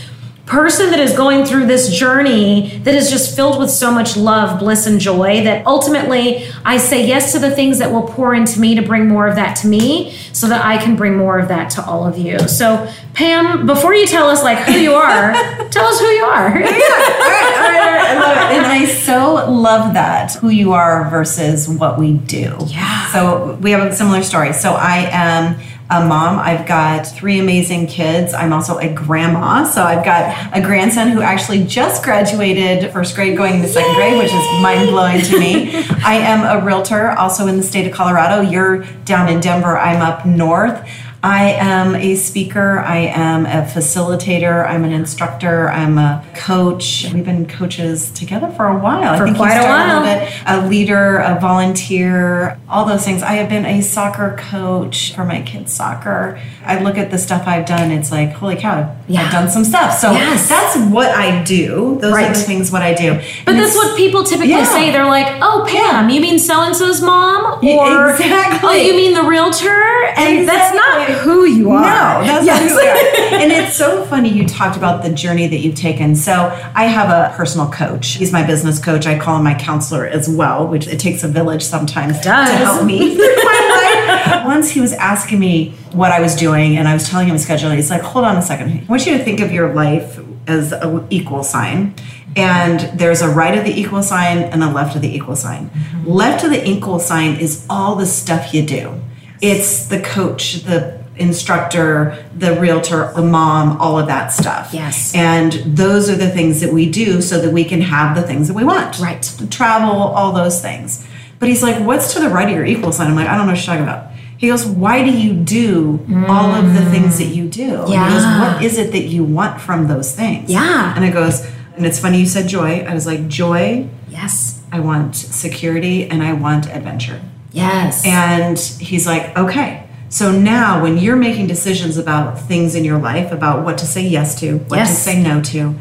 person 0.49 0.90
that 0.90 0.99
is 0.99 1.14
going 1.14 1.45
through 1.45 1.67
this 1.67 1.95
journey 1.95 2.78
that 2.78 2.95
is 2.95 3.11
just 3.11 3.37
filled 3.37 3.59
with 3.59 3.71
so 3.71 3.93
much 3.93 4.17
love, 4.17 4.59
bliss, 4.59 4.87
and 4.87 4.99
joy 4.99 5.45
that 5.45 5.64
ultimately 5.67 6.47
I 6.64 6.78
say 6.78 7.07
yes 7.07 7.33
to 7.33 7.38
the 7.38 7.50
things 7.50 7.78
that 7.78 7.93
will 7.93 8.05
pour 8.09 8.35
into 8.35 8.59
me 8.59 8.75
to 8.75 8.83
bring 8.83 9.09
more 9.09 9.28
of 9.28 9.37
that 9.37 9.57
to 9.57 9.69
me 9.69 10.17
so 10.33 10.49
that 10.49 10.64
I 10.64 10.83
can 10.83 10.97
bring 10.97 11.17
more 11.17 11.38
of 11.38 11.49
that 11.49 11.71
to 11.73 11.85
all 11.85 12.07
of 12.07 12.17
you. 12.17 12.38
So, 12.49 12.90
Pam, 13.12 13.67
before 13.67 13.95
you 13.95 14.07
tell 14.07 14.31
us 14.31 14.43
like 14.43 14.59
who 14.59 14.78
you 14.78 14.95
are, 14.95 15.33
tell 15.71 15.85
us 15.87 16.00
who 16.00 16.07
you 16.07 16.25
are. 16.25 16.59
yeah. 16.59 16.67
All 16.67 16.71
right, 16.71 17.55
all 17.57 17.64
right, 17.64 17.81
all 17.81 17.93
right. 17.93 17.98
I 18.09 18.15
love 18.15 18.37
it. 18.37 18.57
And 18.57 18.67
I 18.67 18.85
so 18.87 19.50
love 19.50 19.95
that 19.95 20.35
who 20.35 20.49
you 20.49 20.73
are 20.73 21.09
versus 21.11 21.69
what 21.69 21.99
we 21.99 22.15
do. 22.15 22.57
Yeah. 22.67 23.12
So 23.12 23.55
we 23.61 23.71
have 23.73 23.87
a 23.87 23.95
similar 23.95 24.23
story. 24.23 24.53
So 24.53 24.73
I 24.73 25.09
am 25.11 25.61
a 25.91 26.07
mom. 26.07 26.38
I've 26.38 26.67
got 26.67 27.07
three 27.07 27.38
amazing 27.38 27.87
kids. 27.87 28.35
I'm 28.35 28.53
also 28.53 28.77
a 28.79 28.93
grandma. 28.93 29.65
So 29.65 29.83
I've 29.83 30.05
got 30.05 30.57
a 30.57 30.61
grandson 30.61 31.09
who 31.09 31.23
actually 31.23 31.65
just 31.65 32.03
graduated 32.03 32.93
first 32.93 33.15
grade 33.15 33.37
going 33.37 33.55
into 33.55 33.69
second 33.69 33.93
Yay! 33.93 33.97
grade, 33.97 34.19
which 34.19 34.33
is 34.33 34.62
mind 34.62 34.91
blowing 34.91 35.23
to 35.23 35.38
me. 35.38 35.75
I 36.05 36.17
am 36.17 36.61
a 36.61 36.65
realtor 36.65 37.12
also 37.12 37.47
in 37.47 37.57
the 37.57 37.62
state 37.62 37.87
of 37.87 37.93
Colorado. 37.93 38.43
You're 38.43 38.85
down 39.05 39.29
in 39.29 39.41
Denver. 39.41 39.79
I'm 39.79 40.03
up 40.03 40.27
north. 40.27 40.87
I 41.23 41.51
am 41.55 41.97
a 41.97 42.15
speaker. 42.15 42.79
I 42.79 42.99
am 42.99 43.45
a 43.45 43.67
facilitator. 43.67 44.69
I'm 44.69 44.85
an 44.85 44.93
instructor. 44.93 45.69
I'm 45.69 45.99
a 45.99 46.25
coach. 46.35 47.07
We've 47.13 47.25
been 47.25 47.47
coaches 47.47 48.11
together 48.13 48.49
for 48.51 48.67
a 48.67 48.79
while. 48.79 49.17
For 49.17 49.25
I 49.25 49.27
think 49.27 49.37
quite 49.37 49.57
a 49.57 49.65
while. 49.65 50.05
A, 50.05 50.29
a 50.47 50.69
leader, 50.69 51.19
a 51.19 51.41
volunteer, 51.41 52.61
all 52.69 52.85
those 52.85 53.05
things. 53.05 53.23
I 53.23 53.33
have 53.33 53.49
been 53.49 53.67
a 53.67 53.81
soccer 53.81 54.37
coach 54.39 55.15
for 55.15 55.25
my 55.25 55.43
kids' 55.43 55.73
soccer. 55.73 56.41
I 56.65 56.81
look 56.81 56.97
at 56.97 57.11
the 57.11 57.19
stuff 57.19 57.49
I've 57.49 57.67
done. 57.67 57.91
It's 57.91 58.13
like, 58.13 58.31
holy 58.33 58.57
cow, 58.57 58.95
yeah. 59.09 59.23
I've 59.23 59.33
done 59.33 59.51
some 59.51 59.65
stuff. 59.65 59.99
So 59.99 60.13
yes. 60.13 60.49
that's 60.49 60.77
what 60.93 61.11
I 61.11 61.43
do. 61.43 61.99
Those 62.01 62.13
right. 62.13 62.31
are 62.31 62.35
the 62.35 62.41
things 62.41 62.71
what 62.71 62.83
I 62.83 62.95
do. 62.95 63.15
But 63.15 63.55
and 63.55 63.59
that's 63.59 63.75
what 63.75 63.97
people 63.97 64.23
typically 64.23 64.51
yeah. 64.51 64.65
say. 64.65 64.93
They're 64.93 65.07
like, 65.07 65.39
oh, 65.43 65.65
Pam, 65.67 66.09
yeah. 66.09 66.15
you 66.15 66.21
mean 66.21 66.39
so 66.39 66.63
and 66.63 66.77
so's 66.77 67.01
mom? 67.01 67.65
Or, 67.65 68.11
exactly. 68.11 68.69
oh, 68.69 68.73
you 68.75 68.93
mean 68.93 69.15
the 69.15 69.25
realtor? 69.25 69.69
And 69.69 70.41
exactly. 70.41 70.47
that's 70.47 70.75
not 70.75 71.18
who 71.19 71.45
you 71.45 71.71
are. 71.71 71.83
No, 71.83 72.27
that's 72.27 72.47
yes. 72.47 72.61
not 72.61 72.71
who 72.71 72.77
we 72.77 72.89
are. 72.89 73.43
and 73.43 73.53
it's 73.53 73.77
so 73.77 74.05
funny 74.07 74.29
you 74.29 74.47
talked 74.47 74.77
about 74.77 75.03
the 75.03 75.11
journey 75.11 75.47
that 75.47 75.59
you've 75.59 75.75
taken. 75.75 76.15
So 76.15 76.33
I 76.75 76.85
have 76.85 77.11
a 77.11 77.35
personal 77.37 77.71
coach. 77.71 78.15
He's 78.15 78.33
my 78.33 78.47
business 78.47 78.83
coach. 78.83 79.07
I 79.07 79.19
call 79.19 79.37
him 79.37 79.45
my 79.45 79.55
counselor 79.55 80.07
as 80.07 80.29
well, 80.29 80.67
which 80.67 80.87
it 80.87 80.99
takes 80.99 81.23
a 81.25 81.29
village 81.29 81.63
sometimes 81.63 82.21
to 82.21 82.31
help 82.31 82.85
me 82.85 83.15
through 83.15 83.37
my 83.37 84.25
life. 84.25 84.45
Once 84.47 84.71
he 84.71 84.81
was 84.81 84.93
asking 84.93 85.39
me 85.39 85.71
what 85.93 86.13
I 86.13 86.21
was 86.21 86.35
doing 86.35 86.77
and 86.77 86.89
I 86.89 86.95
was 86.95 87.09
telling 87.09 87.29
him 87.29 87.37
a 87.37 87.39
schedule, 87.39 87.71
he's 87.71 87.91
like, 87.91 88.03
hold 88.03 88.25
on 88.25 88.37
a 88.37 88.43
second. 88.43 88.71
I 88.71 88.85
want 88.85 89.07
you 89.07 89.17
to 89.17 89.25
think 89.25 89.41
of 89.41 89.53
your 89.53 89.75
life 89.75 90.21
as 90.47 90.73
an 90.73 91.07
equal 91.11 91.43
sign 91.43 91.95
and 92.37 92.81
there's 92.99 93.21
a 93.21 93.29
right 93.29 93.57
of 93.57 93.65
the 93.65 93.79
equal 93.79 94.03
sign 94.03 94.39
and 94.39 94.63
a 94.63 94.71
left 94.71 94.95
of 94.95 95.03
the 95.03 95.15
equal 95.15 95.37
sign. 95.37 95.71
Mm-hmm. 95.71 96.09
Left 96.09 96.45
of 96.45 96.51
the 96.51 96.69
equal 96.69 97.01
sign 97.01 97.37
is 97.37 97.67
all 97.69 97.97
the 97.97 98.07
stuff 98.07 98.55
you 98.55 98.65
do. 98.65 99.01
It's 99.41 99.87
the 99.87 100.01
coach, 100.01 100.63
the 100.63 100.98
instructor, 101.19 102.25
the 102.37 102.59
realtor, 102.61 103.13
the 103.15 103.23
mom, 103.23 103.81
all 103.81 103.99
of 103.99 104.07
that 104.07 104.29
stuff. 104.29 104.73
Yes. 104.73 105.15
And 105.15 105.53
those 105.53 106.09
are 106.09 106.17
the 106.17 106.31
things 106.31 106.61
that 106.61 106.73
we 106.73 106.91
do 106.91 107.21
so 107.21 107.41
that 107.41 107.53
we 107.53 107.65
can 107.65 107.81
have 107.81 108.17
the 108.17 108.23
things 108.23 108.49
that 108.49 108.55
we 108.55 108.65
want. 108.65 108.99
Right. 108.99 109.23
Travel, 109.51 109.91
all 109.91 110.33
those 110.33 110.61
things. 110.61 111.07
But 111.39 111.49
he's 111.49 111.63
like, 111.63 111.85
what's 111.85 112.15
to 112.15 112.21
the 112.21 112.29
right 112.29 112.49
of 112.49 112.55
your 112.55 112.65
equal 112.65 112.93
sign? 112.93 113.09
I'm 113.09 113.17
like, 113.17 113.29
I 113.29 113.37
don't 113.37 113.47
know 113.47 113.53
what 113.53 113.59
you're 113.59 113.67
talking 113.67 113.83
about. 113.83 114.13
He 114.39 114.49
goes, 114.49 114.65
why 114.65 115.05
do 115.05 115.11
you 115.11 115.35
do 115.35 115.99
mm. 115.99 116.29
all 116.29 116.55
of 116.55 116.73
the 116.73 116.89
things 116.91 117.19
that 117.19 117.27
you 117.27 117.49
do? 117.49 117.85
Yeah. 117.89 118.09
he 118.09 118.15
goes, 118.15 118.25
what 118.25 118.65
is 118.65 118.79
it 118.79 118.93
that 118.93 119.09
you 119.09 119.25
want 119.25 119.61
from 119.61 119.89
those 119.89 120.15
things? 120.15 120.51
Yeah. 120.51 120.95
And 120.95 121.05
it 121.05 121.13
goes, 121.13 121.45
and 121.75 121.85
it's 121.85 121.99
funny 121.99 122.21
you 122.21 122.27
said 122.27 122.49
joy. 122.49 122.81
I 122.81 122.95
was 122.95 123.07
like, 123.07 123.27
joy. 123.29 123.89
Yes. 124.09 124.63
I 124.71 124.81
want 124.81 125.17
security 125.17 126.09
and 126.09 126.23
I 126.23 126.35
want 126.35 126.67
adventure. 126.69 127.21
Yes. 127.53 128.05
And 128.07 128.59
he's 128.59 129.07
like, 129.07 129.37
okay, 129.37 129.88
so 130.09 130.33
now, 130.33 130.83
when 130.83 130.99
you're 130.99 131.17
making 131.17 131.47
decisions 131.47 131.97
about 131.99 132.41
things 132.41 132.75
in 132.75 132.85
your 132.85 132.99
life, 132.99 133.31
about 133.31 133.65
what 133.65 133.79
to 133.79 133.87
say 133.87 134.07
yes 134.07 134.38
to, 134.41 134.59
what 134.59 134.77
yes. 134.77 134.91
to 134.91 134.95
say 134.97 135.23
no 135.23 135.43
to, 135.43 135.75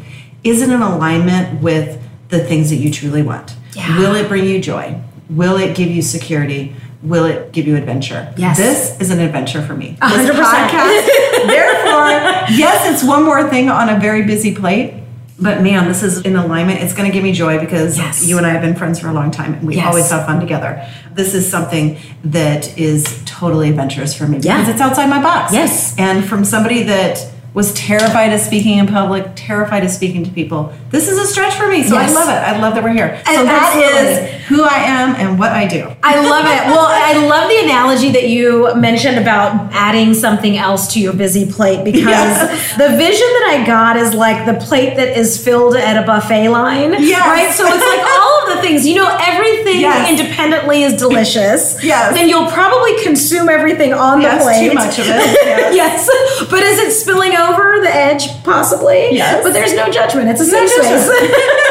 is 0.44 0.62
it 0.62 0.70
in 0.70 0.82
alignment 0.82 1.62
with 1.62 2.02
the 2.28 2.44
things 2.44 2.70
that 2.70 2.76
you 2.76 2.90
truly 2.90 3.22
want? 3.22 3.56
Yeah. 3.74 3.98
Will 3.98 4.14
it 4.14 4.28
bring 4.28 4.44
you 4.44 4.60
joy? 4.60 5.00
Will 5.30 5.56
it 5.56 5.76
give 5.76 5.88
you 5.88 6.02
security? 6.02 6.74
Will 7.02 7.24
it 7.24 7.52
give 7.52 7.66
you 7.66 7.76
adventure? 7.76 8.32
Yes. 8.36 8.58
This 8.58 9.00
is 9.00 9.10
an 9.10 9.20
adventure 9.20 9.62
for 9.62 9.74
me. 9.74 9.96
100%. 10.00 10.26
This 10.26 10.30
podcast, 10.30 11.46
therefore, 11.46 12.56
yes, 12.56 12.92
it's 12.92 13.04
one 13.08 13.24
more 13.24 13.48
thing 13.48 13.68
on 13.68 13.88
a 13.88 13.98
very 13.98 14.24
busy 14.24 14.54
plate, 14.54 14.94
but 15.40 15.62
man, 15.62 15.86
this 15.86 16.02
is 16.02 16.20
in 16.22 16.36
alignment. 16.36 16.80
It's 16.80 16.94
going 16.94 17.08
to 17.08 17.12
give 17.12 17.22
me 17.22 17.32
joy 17.32 17.60
because 17.60 17.96
yes. 17.96 18.26
you 18.26 18.38
and 18.38 18.46
I 18.46 18.50
have 18.50 18.62
been 18.62 18.74
friends 18.74 18.98
for 18.98 19.08
a 19.08 19.12
long 19.12 19.30
time 19.30 19.54
and 19.54 19.66
we 19.66 19.76
yes. 19.76 19.86
always 19.86 20.10
have 20.10 20.26
fun 20.26 20.40
together. 20.40 20.84
This 21.12 21.32
is 21.34 21.48
something 21.48 21.98
that 22.24 22.76
is 22.76 23.22
totally 23.24 23.68
adventurous 23.68 24.14
for 24.14 24.26
me 24.26 24.38
yeah. 24.38 24.58
because 24.58 24.74
it's 24.74 24.80
outside 24.80 25.08
my 25.08 25.22
box. 25.22 25.52
Yes. 25.52 25.96
And 25.96 26.24
from 26.24 26.44
somebody 26.44 26.82
that 26.84 27.30
was 27.58 27.74
terrified 27.74 28.32
of 28.32 28.40
speaking 28.40 28.78
in 28.78 28.86
public, 28.86 29.26
terrified 29.34 29.82
of 29.82 29.90
speaking 29.90 30.22
to 30.22 30.30
people. 30.30 30.72
This 30.90 31.08
is 31.08 31.18
a 31.18 31.26
stretch 31.26 31.54
for 31.54 31.66
me, 31.66 31.82
so 31.82 31.94
Yes. 31.96 32.12
I 32.12 32.14
love 32.14 32.28
it. 32.28 32.40
I 32.50 32.60
love 32.62 32.74
that 32.76 32.84
we're 32.84 32.92
here. 33.00 33.20
So 33.26 33.32
And 33.32 33.48
that 33.48 33.74
absolutely. 33.74 34.36
is 34.38 34.46
who 34.46 34.62
I 34.62 34.78
am 34.98 35.16
and 35.16 35.38
what 35.40 35.50
I 35.50 35.66
do. 35.66 35.82
I 36.04 36.14
love 36.32 36.46
it. 36.46 36.60
Well, 36.78 36.86
I 36.88 37.12
love 37.26 37.48
the 37.50 37.58
analogy 37.64 38.10
that 38.12 38.28
you 38.28 38.72
mentioned 38.76 39.18
about 39.18 39.72
adding 39.72 40.14
something 40.14 40.56
else 40.56 40.92
to 40.94 41.00
your 41.00 41.12
busy 41.24 41.50
plate 41.50 41.82
because 41.82 42.02
Yes. 42.04 42.76
the 42.76 42.90
vision 42.96 43.28
that 43.36 43.46
I 43.58 43.64
got 43.66 43.96
is 43.96 44.14
like 44.14 44.46
the 44.46 44.54
plate 44.64 44.94
that 44.96 45.16
is 45.18 45.42
filled 45.42 45.74
at 45.74 46.00
a 46.00 46.06
buffet 46.06 46.48
line. 46.50 46.92
Yes. 47.00 47.26
Right? 47.26 47.50
So 47.58 47.64
it's 47.66 47.86
like 47.92 48.04
all 48.22 48.27
the 48.54 48.60
things, 48.60 48.86
you 48.86 48.94
know, 48.96 49.08
everything 49.20 49.80
Yes. 49.80 50.10
independently 50.10 50.82
is 50.82 50.94
delicious. 50.94 51.76
Yes. 51.88 52.14
Then 52.14 52.28
you'll 52.28 52.50
probably 52.50 53.02
consume 53.02 53.48
everything 53.48 53.92
on 53.92 54.20
Yes, 54.20 54.38
the 54.38 54.44
plate. 54.50 54.68
too 54.68 54.74
much 54.74 54.98
of 54.98 55.06
it. 55.08 55.38
Yes. 55.74 56.08
yes. 56.08 56.46
But 56.50 56.62
is 56.62 56.78
it 56.78 56.92
spilling 56.92 57.34
over 57.36 57.80
the 57.80 57.94
edge? 57.94 58.42
Possibly. 58.44 59.08
Yes. 59.12 59.42
But 59.42 59.52
there's 59.52 59.74
no 59.74 59.90
judgment. 59.90 60.28
It's 60.30 60.40
a 60.40 60.50
No 60.50 60.66
safe 60.66 60.84
space. 60.84 61.08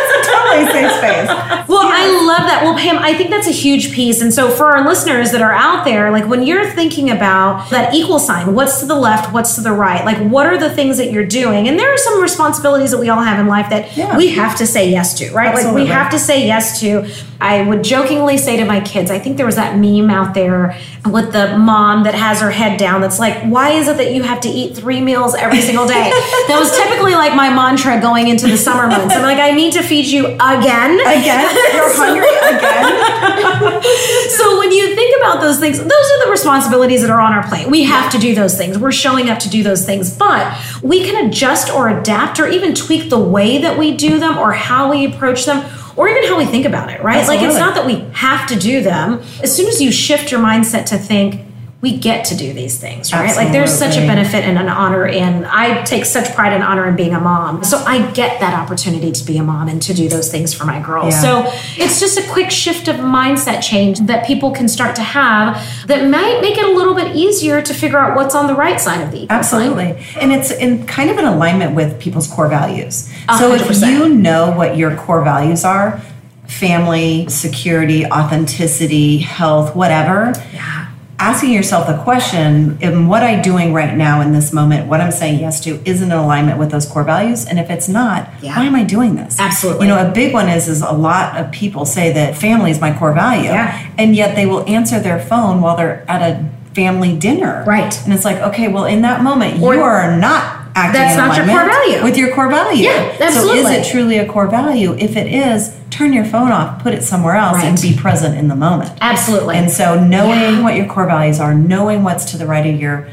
judgment. 0.56 0.70
it's 0.70 0.70
a 0.70 0.74
totally 0.74 0.90
safe 0.90 0.98
space. 0.98 1.68
Well, 1.68 1.82
I 1.84 2.08
love 2.26 2.48
that. 2.48 2.62
Well, 2.64 2.78
Pam, 2.78 2.98
I 3.00 3.14
think 3.14 3.30
that's 3.30 3.48
a 3.48 3.52
huge 3.52 3.92
piece. 3.94 4.22
And 4.22 4.34
so 4.34 4.50
for 4.50 4.66
our 4.76 4.88
listeners 4.88 5.32
that 5.32 5.42
are 5.42 5.52
out 5.54 5.84
there, 5.86 6.12
like 6.12 6.28
when 6.28 6.44
you're 6.44 6.70
thinking 6.72 7.10
about 7.10 7.70
that 7.72 7.94
equal 7.94 8.20
sign, 8.20 8.56
what's 8.56 8.80
to 8.80 8.86
the 8.86 8.96
left, 8.96 9.34
what's 9.34 9.56
to 9.56 9.62
the 9.62 9.72
right? 9.74 10.04
Like 10.06 10.18
what 10.32 10.46
are 10.48 10.58
the 10.58 10.70
things 10.70 10.98
that 10.98 11.12
you're 11.12 11.26
doing? 11.26 11.68
And 11.68 11.78
there 11.80 11.94
are 11.94 11.98
some 11.98 12.22
responsibilities 12.22 12.92
that 12.92 13.00
we 13.00 13.10
all 13.10 13.22
have 13.22 13.40
in 13.40 13.48
life 13.48 13.70
that 13.70 13.96
Yeah. 13.98 14.16
we 14.18 14.30
have 14.30 14.58
to 14.58 14.66
say 14.68 14.90
yes 14.90 15.18
to, 15.20 15.32
right? 15.32 15.54
Like 15.54 15.74
we 15.74 15.86
have 15.88 16.12
to 16.12 16.20
say 16.20 16.46
yes 16.46 16.80
to. 16.82 17.08
I 17.40 17.62
would 17.62 17.84
jokingly 17.84 18.38
say 18.40 18.58
to 18.58 18.66
my 18.66 18.80
kids, 18.80 19.12
I 19.12 19.20
think 19.20 19.38
there 19.38 19.46
was 19.46 19.58
that 19.58 19.78
meme 19.78 20.10
out 20.10 20.34
there 20.34 20.76
with 21.06 21.34
the 21.34 21.56
mom 21.58 22.04
that 22.04 22.16
has 22.16 22.42
her 22.42 22.50
head 22.50 22.80
down 22.80 23.02
that's 23.02 23.20
like, 23.20 23.44
why 23.44 23.70
is 23.72 23.88
it 23.88 23.98
that 23.98 24.12
you 24.12 24.24
have 24.24 24.42
to 24.42 24.50
eat 24.50 24.76
three 24.76 25.02
meals 25.02 25.36
every 25.36 25.62
single 25.62 25.86
day? 25.88 25.94
that 26.48 26.58
was 26.60 26.76
typically 26.76 27.14
like 27.14 27.36
my 27.36 27.50
mantra 27.54 28.02
going 28.02 28.28
into 28.28 28.48
the 28.48 28.58
summer 28.58 28.88
months. 28.88 29.14
I'm 29.16 29.22
like, 29.22 29.38
I 29.38 29.52
need 29.52 29.74
to 29.74 29.84
feed 29.84 30.08
you 30.08 30.36
again. 30.40 31.00
Again, 31.00 31.56
you're 31.74 31.94
hungry 31.94 32.58
again. 32.58 33.84
So 34.38 34.60
when 34.60 34.72
you 34.72 34.94
think 34.94 35.18
about 35.18 35.42
those 35.42 35.60
things, 35.60 35.80
those 35.80 35.90
are 35.90 36.26
the 36.26 36.32
responsibilities 36.32 37.02
that 37.02 37.10
are 37.10 37.20
on 37.20 37.34
our 37.34 37.48
plate. 37.48 37.68
We 37.68 37.84
have 37.84 38.12
to 38.12 38.20
do 38.20 38.36
those 38.36 38.56
things. 38.56 38.78
We're 38.78 38.92
showing 38.92 39.30
up 39.30 39.40
to 39.40 39.50
do 39.50 39.64
those 39.64 39.86
things, 39.86 40.16
but 40.16 40.56
we 40.84 41.04
can 41.04 41.28
adjust 41.28 41.74
or 41.74 41.90
adapt 41.90 42.40
or 42.40 42.48
even 42.48 42.76
tweak 42.76 43.10
the 43.10 43.20
way 43.20 43.58
that 43.60 43.78
we 43.78 43.96
do 43.96 44.20
them 44.20 44.38
or 44.38 44.52
how 44.54 44.92
we 44.92 45.06
approach 45.06 45.46
them 45.46 45.66
or 45.96 46.08
even 46.08 46.24
how 46.26 46.38
we 46.38 46.46
think 46.46 46.66
about 46.66 46.92
it, 46.92 47.02
right? 47.02 47.28
Like 47.28 47.42
it's 47.42 47.58
not 47.58 47.74
that 47.76 47.86
we 47.86 48.06
have 48.14 48.48
to 48.50 48.56
do 48.60 48.82
them. 48.84 49.22
As 49.42 49.56
soon 49.56 49.68
as 49.68 49.82
you 49.82 49.92
shift 49.92 50.32
your 50.32 50.40
mindset 50.40 50.86
to 50.88 50.98
think 50.98 51.47
we 51.80 51.96
get 51.96 52.26
to 52.26 52.36
do 52.36 52.54
these 52.54 52.80
things, 52.80 53.14
right? 53.14 53.36
Like 53.36 53.52
there's 53.52 53.72
such 53.72 53.98
a 53.98 54.00
benefit 54.00 54.44
and 54.44 54.58
an 54.58 54.68
honor 54.68 55.06
in 55.06 55.46
I 55.46 55.84
take 55.84 56.06
such 56.06 56.34
pride 56.34 56.52
and 56.52 56.64
honor 56.64 56.88
in 56.88 56.96
being 56.96 57.14
a 57.14 57.20
mom. 57.20 57.64
So 57.64 57.78
I 57.78 58.10
get 58.14 58.40
that 58.40 58.56
opportunity 58.56 59.12
to 59.12 59.24
be 59.24 59.38
a 59.38 59.44
mom 59.44 59.70
and 59.70 59.80
to 59.84 59.94
do 59.94 60.10
those 60.10 60.32
things 60.32 60.56
for 60.56 60.66
my 60.66 60.82
girls. 60.82 61.14
Yeah. 61.14 61.22
So 61.22 61.44
it's 61.76 62.00
just 62.00 62.18
a 62.18 62.28
quick 62.32 62.50
shift 62.50 62.88
of 62.88 62.96
mindset 62.96 63.62
change 63.62 64.00
that 64.02 64.26
people 64.26 64.52
can 64.52 64.68
start 64.68 64.96
to 64.96 65.04
have 65.04 65.56
that 65.86 66.10
might 66.10 66.42
make 66.42 66.58
it 66.58 66.66
a 66.66 66.72
little 66.72 66.96
bit 66.96 67.16
easier 67.16 67.62
to 67.62 67.74
figure 67.76 68.00
out 68.00 68.16
what's 68.16 68.34
on 68.34 68.48
the 68.48 68.56
right 68.56 68.82
side 68.82 69.02
of 69.02 69.12
the 69.12 69.24
equal 69.24 69.44
sign. 69.44 69.70
Absolutely. 69.70 70.04
And 70.20 70.34
it's 70.34 70.50
in 70.50 70.88
kind 70.88 71.12
of 71.12 71.20
an 71.20 71.26
alignment 71.26 71.76
with 71.76 72.00
people's 72.00 72.28
core 72.28 72.48
values. 72.48 73.08
So 73.38 73.56
hundred 73.56 73.70
if 73.70 73.82
you 73.84 74.10
know 74.10 74.50
what 74.50 74.78
your 74.78 74.96
core 74.96 75.24
values 75.24 75.64
are, 75.64 76.02
family, 76.48 77.30
security, 77.30 78.08
authenticity, 78.08 79.20
health, 79.20 79.76
whatever, 79.76 80.34
Yeah. 80.52 80.87
Asking 81.20 81.52
yourself 81.52 81.88
the 81.88 81.98
question, 82.04 82.78
am 82.82 83.08
what 83.08 83.24
I 83.24 83.42
doing 83.42 83.74
right 83.74 83.96
now 83.98 84.22
in 84.22 84.34
this 84.34 84.54
moment, 84.54 84.88
what 84.88 85.02
I'm 85.02 85.12
saying 85.12 85.40
yes 85.40 85.60
to, 85.64 85.82
is 85.90 86.02
in 86.02 86.12
alignment 86.12 86.60
with 86.60 86.70
those 86.70 86.86
core 86.86 87.04
values? 87.04 87.46
And 87.46 87.58
if 87.60 87.70
it's 87.70 87.88
not, 87.90 88.30
Yeah. 88.42 88.56
why 88.56 88.66
am 88.66 88.76
I 88.76 88.84
doing 88.84 89.16
this? 89.16 89.40
Absolutely. 89.40 89.88
You 89.88 89.94
know, 89.96 90.08
a 90.08 90.12
big 90.12 90.34
one 90.34 90.48
is 90.48 90.68
is 90.68 90.82
a 90.82 90.92
lot 90.92 91.36
of 91.38 91.52
people 91.52 91.86
say 91.86 92.12
that 92.14 92.38
family 92.38 92.70
is 92.72 92.80
my 92.80 92.94
core 92.98 93.14
value. 93.14 93.46
Yeah. 93.50 93.78
And 93.98 94.16
yet 94.16 94.36
they 94.36 94.46
will 94.46 94.64
answer 94.70 95.00
their 95.00 95.20
phone 95.20 95.62
while 95.62 95.76
they're 95.76 96.06
at 96.08 96.22
a 96.22 96.46
family 96.76 97.18
dinner. 97.18 97.64
Right. 97.66 98.00
And 98.06 98.14
it's 98.14 98.24
like, 98.24 98.38
okay, 98.38 98.68
well, 98.68 98.86
in 98.86 99.02
that 99.02 99.24
moment, 99.24 99.62
Or- 99.62 99.74
you 99.74 99.82
are 99.82 100.16
not 100.18 100.67
acting 100.78 101.02
That's 101.02 101.18
not 101.18 101.36
your 101.38 101.46
core 101.48 101.66
value. 101.66 102.04
with 102.04 102.18
your 102.18 102.34
core 102.34 102.50
value. 102.50 102.84
Yeah, 102.86 103.18
absolutely. 103.20 103.64
So 103.64 103.70
is 103.70 103.88
it 103.88 103.92
truly 103.92 104.18
a 104.20 104.28
core 104.28 104.48
value? 104.48 104.94
If 104.94 105.16
it 105.16 105.28
is, 105.28 105.76
turn 105.90 106.14
your 106.14 106.26
phone 106.26 106.52
off, 106.52 106.82
put 106.84 106.94
it 106.94 107.04
somewhere 107.04 107.36
else, 107.36 107.58
and 107.64 107.82
be 107.82 107.96
present 107.96 108.38
in 108.38 108.48
the 108.48 108.56
moment. 108.56 108.92
Absolutely. 109.02 109.56
And 109.56 109.72
so, 109.72 110.00
knowing 110.00 110.64
what 110.64 110.76
your 110.76 110.86
core 110.88 111.08
values 111.08 111.40
are, 111.40 111.54
knowing 111.54 112.04
what's 112.04 112.26
to 112.32 112.38
the 112.38 112.46
right 112.46 112.66
of 112.66 112.80
your 112.80 113.08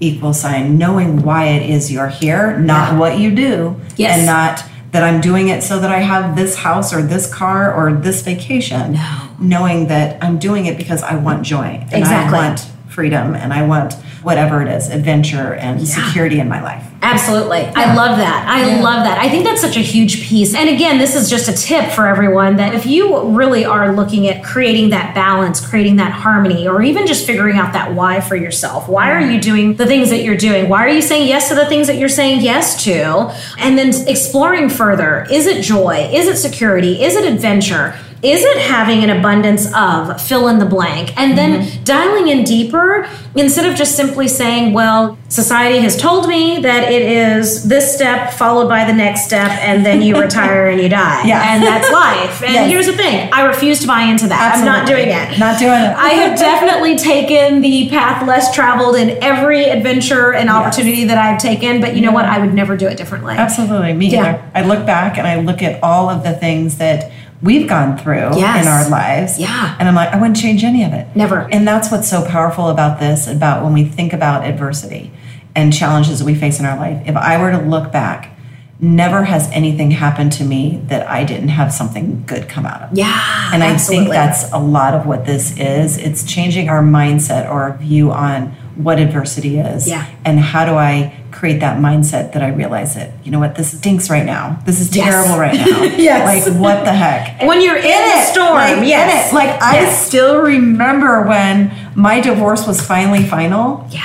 equal 0.00 0.34
sign, 0.34 0.76
knowing 0.76 1.22
why 1.22 1.44
it 1.46 1.70
is 1.70 1.90
you're 1.90 2.08
here, 2.08 2.58
not 2.58 2.92
Yeah. 2.92 2.98
what 2.98 3.18
you 3.18 3.30
do, 3.34 3.76
Yes. 3.96 4.18
and 4.18 4.26
not 4.26 4.62
that 4.92 5.02
I'm 5.02 5.20
doing 5.20 5.48
it 5.48 5.62
so 5.62 5.78
that 5.78 5.90
I 5.90 5.98
have 6.00 6.36
this 6.36 6.56
house 6.56 6.92
or 6.92 7.02
this 7.02 7.32
car 7.32 7.72
or 7.72 7.92
this 7.92 8.22
vacation. 8.22 8.92
No. 8.92 9.00
Knowing 9.38 9.88
that 9.88 10.16
I'm 10.22 10.38
doing 10.38 10.66
it 10.66 10.76
because 10.76 11.02
I 11.02 11.14
want 11.16 11.42
joy 11.42 11.80
and 11.90 11.92
Exactly. 11.92 12.38
I 12.38 12.42
want 12.48 12.66
freedom 12.96 13.34
and 13.34 13.52
I 13.52 13.62
want 13.62 13.92
whatever 14.22 14.62
it 14.62 14.68
is, 14.68 14.88
adventure 14.88 15.54
and 15.54 15.86
security 15.86 16.40
in 16.40 16.48
my 16.48 16.62
life. 16.62 16.82
Absolutely. 17.02 17.58
I 17.58 17.94
love 17.94 18.16
that. 18.16 18.44
I 18.48 18.80
love 18.80 19.04
that. 19.04 19.18
I 19.18 19.28
think 19.28 19.44
that's 19.44 19.60
such 19.60 19.76
a 19.76 19.80
huge 19.80 20.22
piece. 20.22 20.54
And 20.54 20.68
again, 20.68 20.98
this 20.98 21.14
is 21.14 21.30
just 21.30 21.48
a 21.48 21.52
tip 21.52 21.92
for 21.92 22.06
everyone 22.06 22.56
that 22.56 22.74
if 22.74 22.86
you 22.86 23.28
really 23.28 23.64
are 23.64 23.94
looking 23.94 24.26
at 24.26 24.42
creating 24.42 24.90
that 24.90 25.14
balance, 25.14 25.64
creating 25.64 25.96
that 25.96 26.10
harmony, 26.10 26.66
or 26.66 26.82
even 26.82 27.06
just 27.06 27.26
figuring 27.26 27.58
out 27.58 27.74
that 27.74 27.94
why 27.94 28.20
for 28.20 28.34
yourself, 28.34 28.88
why 28.88 29.12
are 29.12 29.20
you 29.20 29.40
doing 29.40 29.76
the 29.76 29.86
things 29.86 30.10
that 30.10 30.24
you're 30.24 30.36
doing? 30.36 30.68
Why 30.68 30.84
are 30.84 30.88
you 30.88 31.02
saying 31.02 31.28
yes 31.28 31.48
to 31.50 31.54
the 31.54 31.66
things 31.66 31.86
that 31.86 31.96
you're 31.96 32.08
saying 32.08 32.40
yes 32.40 32.82
to? 32.84 33.32
And 33.58 33.78
then 33.78 33.92
exploring 34.08 34.70
further 34.70 35.26
is 35.30 35.46
it 35.46 35.62
joy? 35.62 36.10
Is 36.12 36.26
it 36.26 36.36
security? 36.36 37.04
Is 37.04 37.14
it 37.14 37.30
adventure? 37.30 37.96
Is 38.22 38.42
it 38.42 38.58
having 38.58 39.04
an 39.04 39.10
abundance 39.10 39.72
of 39.74 40.20
fill 40.20 40.48
in 40.48 40.58
the 40.58 40.66
blank? 40.66 41.16
And 41.18 41.36
then 41.36 41.62
mm-hmm. 41.62 41.84
dialing 41.84 42.28
in 42.28 42.44
deeper 42.44 43.08
instead 43.34 43.66
of 43.70 43.76
just 43.76 43.94
simply 43.96 44.26
saying, 44.28 44.72
well, 44.72 45.18
society 45.28 45.78
has 45.80 45.96
told 45.96 46.26
me 46.28 46.60
that 46.62 46.90
it 46.90 47.02
is 47.02 47.68
this 47.68 47.94
step 47.94 48.32
followed 48.32 48.68
by 48.68 48.84
the 48.84 48.92
next 48.92 49.26
step, 49.26 49.50
and 49.62 49.84
then 49.84 50.02
you 50.02 50.20
retire 50.20 50.68
and 50.68 50.80
you 50.80 50.88
die. 50.88 51.26
Yeah. 51.26 51.54
And 51.54 51.62
that's 51.62 51.90
life. 51.90 52.42
And 52.42 52.52
Yes. 52.54 52.70
here's 52.70 52.86
the 52.86 52.94
thing 52.94 53.30
I 53.32 53.44
refuse 53.44 53.80
to 53.80 53.86
buy 53.86 54.02
into 54.02 54.26
that. 54.28 54.56
I'm 54.56 54.64
not 54.64 54.86
doing 54.86 55.08
it. 55.08 55.38
Not 55.38 55.58
doing 55.58 55.72
it. 55.72 55.96
I 55.96 56.10
have 56.10 56.38
definitely 56.38 56.96
taken 56.96 57.60
the 57.60 57.88
path 57.90 58.26
less 58.26 58.54
traveled 58.54 58.96
in 58.96 59.22
every 59.22 59.64
adventure 59.64 60.32
and 60.32 60.48
opportunity 60.48 61.04
that 61.04 61.18
I've 61.18 61.40
taken, 61.40 61.80
but 61.80 61.94
you 61.94 62.00
know 62.00 62.12
what? 62.12 62.24
I 62.24 62.38
would 62.38 62.54
never 62.54 62.76
do 62.76 62.86
it 62.86 62.96
differently. 62.96 63.34
Absolutely, 63.34 63.92
me 63.92 64.08
Yeah. 64.08 64.20
either. 64.20 64.42
I 64.54 64.62
look 64.62 64.86
back 64.86 65.18
and 65.18 65.26
I 65.26 65.40
look 65.40 65.62
at 65.62 65.82
all 65.82 66.08
of 66.08 66.22
the 66.22 66.32
things 66.32 66.78
that 66.78 67.10
we've 67.42 67.68
gone 67.68 67.98
through 67.98 68.36
Yes. 68.36 68.64
in 68.64 68.72
our 68.72 68.88
lives. 68.88 69.38
Yeah. 69.38 69.76
And 69.78 69.88
I'm 69.88 69.94
like, 69.94 70.08
I 70.10 70.16
wouldn't 70.16 70.36
change 70.38 70.64
any 70.64 70.84
of 70.84 70.92
it. 70.92 71.06
Never. 71.14 71.40
And 71.52 71.66
that's 71.66 71.90
what's 71.90 72.08
so 72.08 72.24
powerful 72.26 72.68
about 72.68 72.98
this, 73.00 73.26
about 73.26 73.62
when 73.64 73.72
we 73.72 73.84
think 73.84 74.12
about 74.12 74.44
adversity 74.44 75.12
and 75.54 75.72
challenges 75.72 76.18
that 76.18 76.24
we 76.24 76.34
face 76.34 76.60
in 76.60 76.66
our 76.66 76.76
life. 76.76 77.02
If 77.06 77.16
I 77.16 77.40
were 77.40 77.50
to 77.50 77.58
look 77.58 77.92
back, 77.92 78.32
never 78.78 79.24
has 79.24 79.50
anything 79.52 79.90
happened 79.90 80.30
to 80.32 80.44
me 80.44 80.82
that 80.88 81.08
I 81.08 81.24
didn't 81.24 81.48
have 81.48 81.72
something 81.72 82.24
good 82.26 82.48
come 82.48 82.66
out 82.66 82.82
of. 82.82 82.96
Yeah. 82.98 83.50
And 83.52 83.62
I 83.62 83.68
absolutely. 83.68 84.04
think 84.06 84.14
that's 84.14 84.52
a 84.52 84.58
lot 84.58 84.92
of 84.94 85.06
what 85.06 85.24
this 85.24 85.56
is. 85.58 85.96
It's 85.96 86.24
changing 86.24 86.68
our 86.68 86.82
mindset 86.82 87.46
or 87.46 87.62
our 87.62 87.76
view 87.78 88.12
on 88.12 88.48
what 88.76 88.98
adversity 88.98 89.58
is. 89.58 89.88
Yeah. 89.88 90.06
And 90.26 90.38
how 90.38 90.66
do 90.66 90.72
I 90.72 91.14
create 91.36 91.60
that 91.60 91.78
mindset 91.78 92.32
that 92.32 92.42
I 92.42 92.48
realize 92.48 92.96
it. 92.96 93.12
you 93.22 93.30
know 93.30 93.38
what, 93.38 93.54
this 93.56 93.76
stinks 93.76 94.08
right 94.08 94.24
now. 94.24 94.58
This 94.64 94.80
is 94.80 94.94
Yes. 94.96 95.06
terrible 95.06 95.38
right 95.38 95.54
now. 95.54 95.82
Yes. 95.96 96.46
Like, 96.46 96.58
what 96.58 96.84
the 96.84 96.92
heck? 96.92 97.42
when 97.42 97.60
you're 97.60 97.76
in, 97.76 97.82
the 97.82 98.22
storm, 98.32 98.54
like, 98.54 98.86
yes. 98.88 99.32
in 99.32 99.36
it. 99.36 99.38
Like, 99.38 99.60
I 99.62 99.80
Yes. 99.80 100.06
still 100.06 100.40
remember 100.40 101.22
when 101.26 101.70
my 101.94 102.20
divorce 102.20 102.66
was 102.66 102.80
finally 102.80 103.22
final. 103.22 103.86
Yeah. 103.90 104.02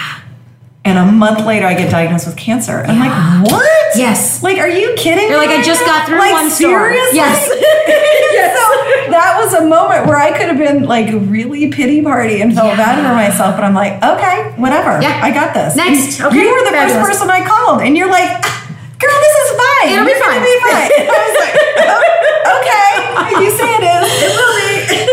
And 0.84 0.98
a 0.98 1.06
month 1.06 1.46
later, 1.46 1.68
I 1.68 1.76
get 1.76 1.92
diagnosed 1.92 2.26
with 2.26 2.36
cancer. 2.38 2.84
I'm 2.88 2.98
Yeah. 2.98 3.42
like, 3.44 3.52
what? 3.52 3.70
Yes. 3.96 4.42
Like, 4.42 4.58
are 4.58 4.68
you 4.68 4.94
kidding 4.98 5.30
You're 5.30 5.40
me? 5.40 5.46
like, 5.48 5.60
I 5.60 5.62
just 5.62 5.86
got 5.86 6.08
through 6.08 6.18
like, 6.18 6.34
one 6.34 6.50
storm. 6.50 6.72
seriously? 6.92 7.18
Yes. 7.18 7.46
so 7.46 9.12
that 9.12 9.38
was 9.44 9.54
a 9.54 9.62
moment 9.66 10.08
where 10.08 10.18
I 10.18 10.32
could 10.36 10.48
have 10.48 10.58
been 10.58 10.86
like 10.88 11.14
really 11.30 11.70
pity 11.70 12.02
party 12.02 12.42
and 12.42 12.54
felt 12.56 12.68
Yeah. 12.70 12.78
bad 12.78 12.96
for 13.08 13.14
myself. 13.14 13.56
But 13.56 13.64
I'm 13.64 13.76
like, 13.76 14.02
okay, 14.02 14.54
whatever. 14.58 15.00
Yeah. 15.02 15.20
I 15.22 15.30
got 15.32 15.54
this. 15.54 15.76
Next. 15.76 16.18
You- 16.20 16.26
Okay, 16.28 16.38
You 16.42 16.52
were 16.52 16.64
the 16.66 16.72
fabulous. 16.72 16.94
first 17.08 17.20
person 17.20 17.30
I 17.30 17.46
called, 17.46 17.82
and 17.82 17.96
you're 17.96 18.10
like, 18.10 18.30
girl, 18.98 19.18
this 19.22 19.36
is 19.46 19.50
fine. 19.62 19.90
It'll 19.94 20.06
be 20.06 20.12
You're 20.12 20.24
fine." 20.24 20.42
Be 20.42 20.56
fine. 20.66 20.90
I 20.98 21.20
was 21.30 21.36
like, 21.46 21.56
"Oh, 21.94 22.58
okay, 22.58 23.44
you 23.44 23.50
say 23.54 23.70
it 23.78 23.86
is. 23.86 24.06
It 24.26 24.32
will 24.34 24.56
be. 24.58 24.72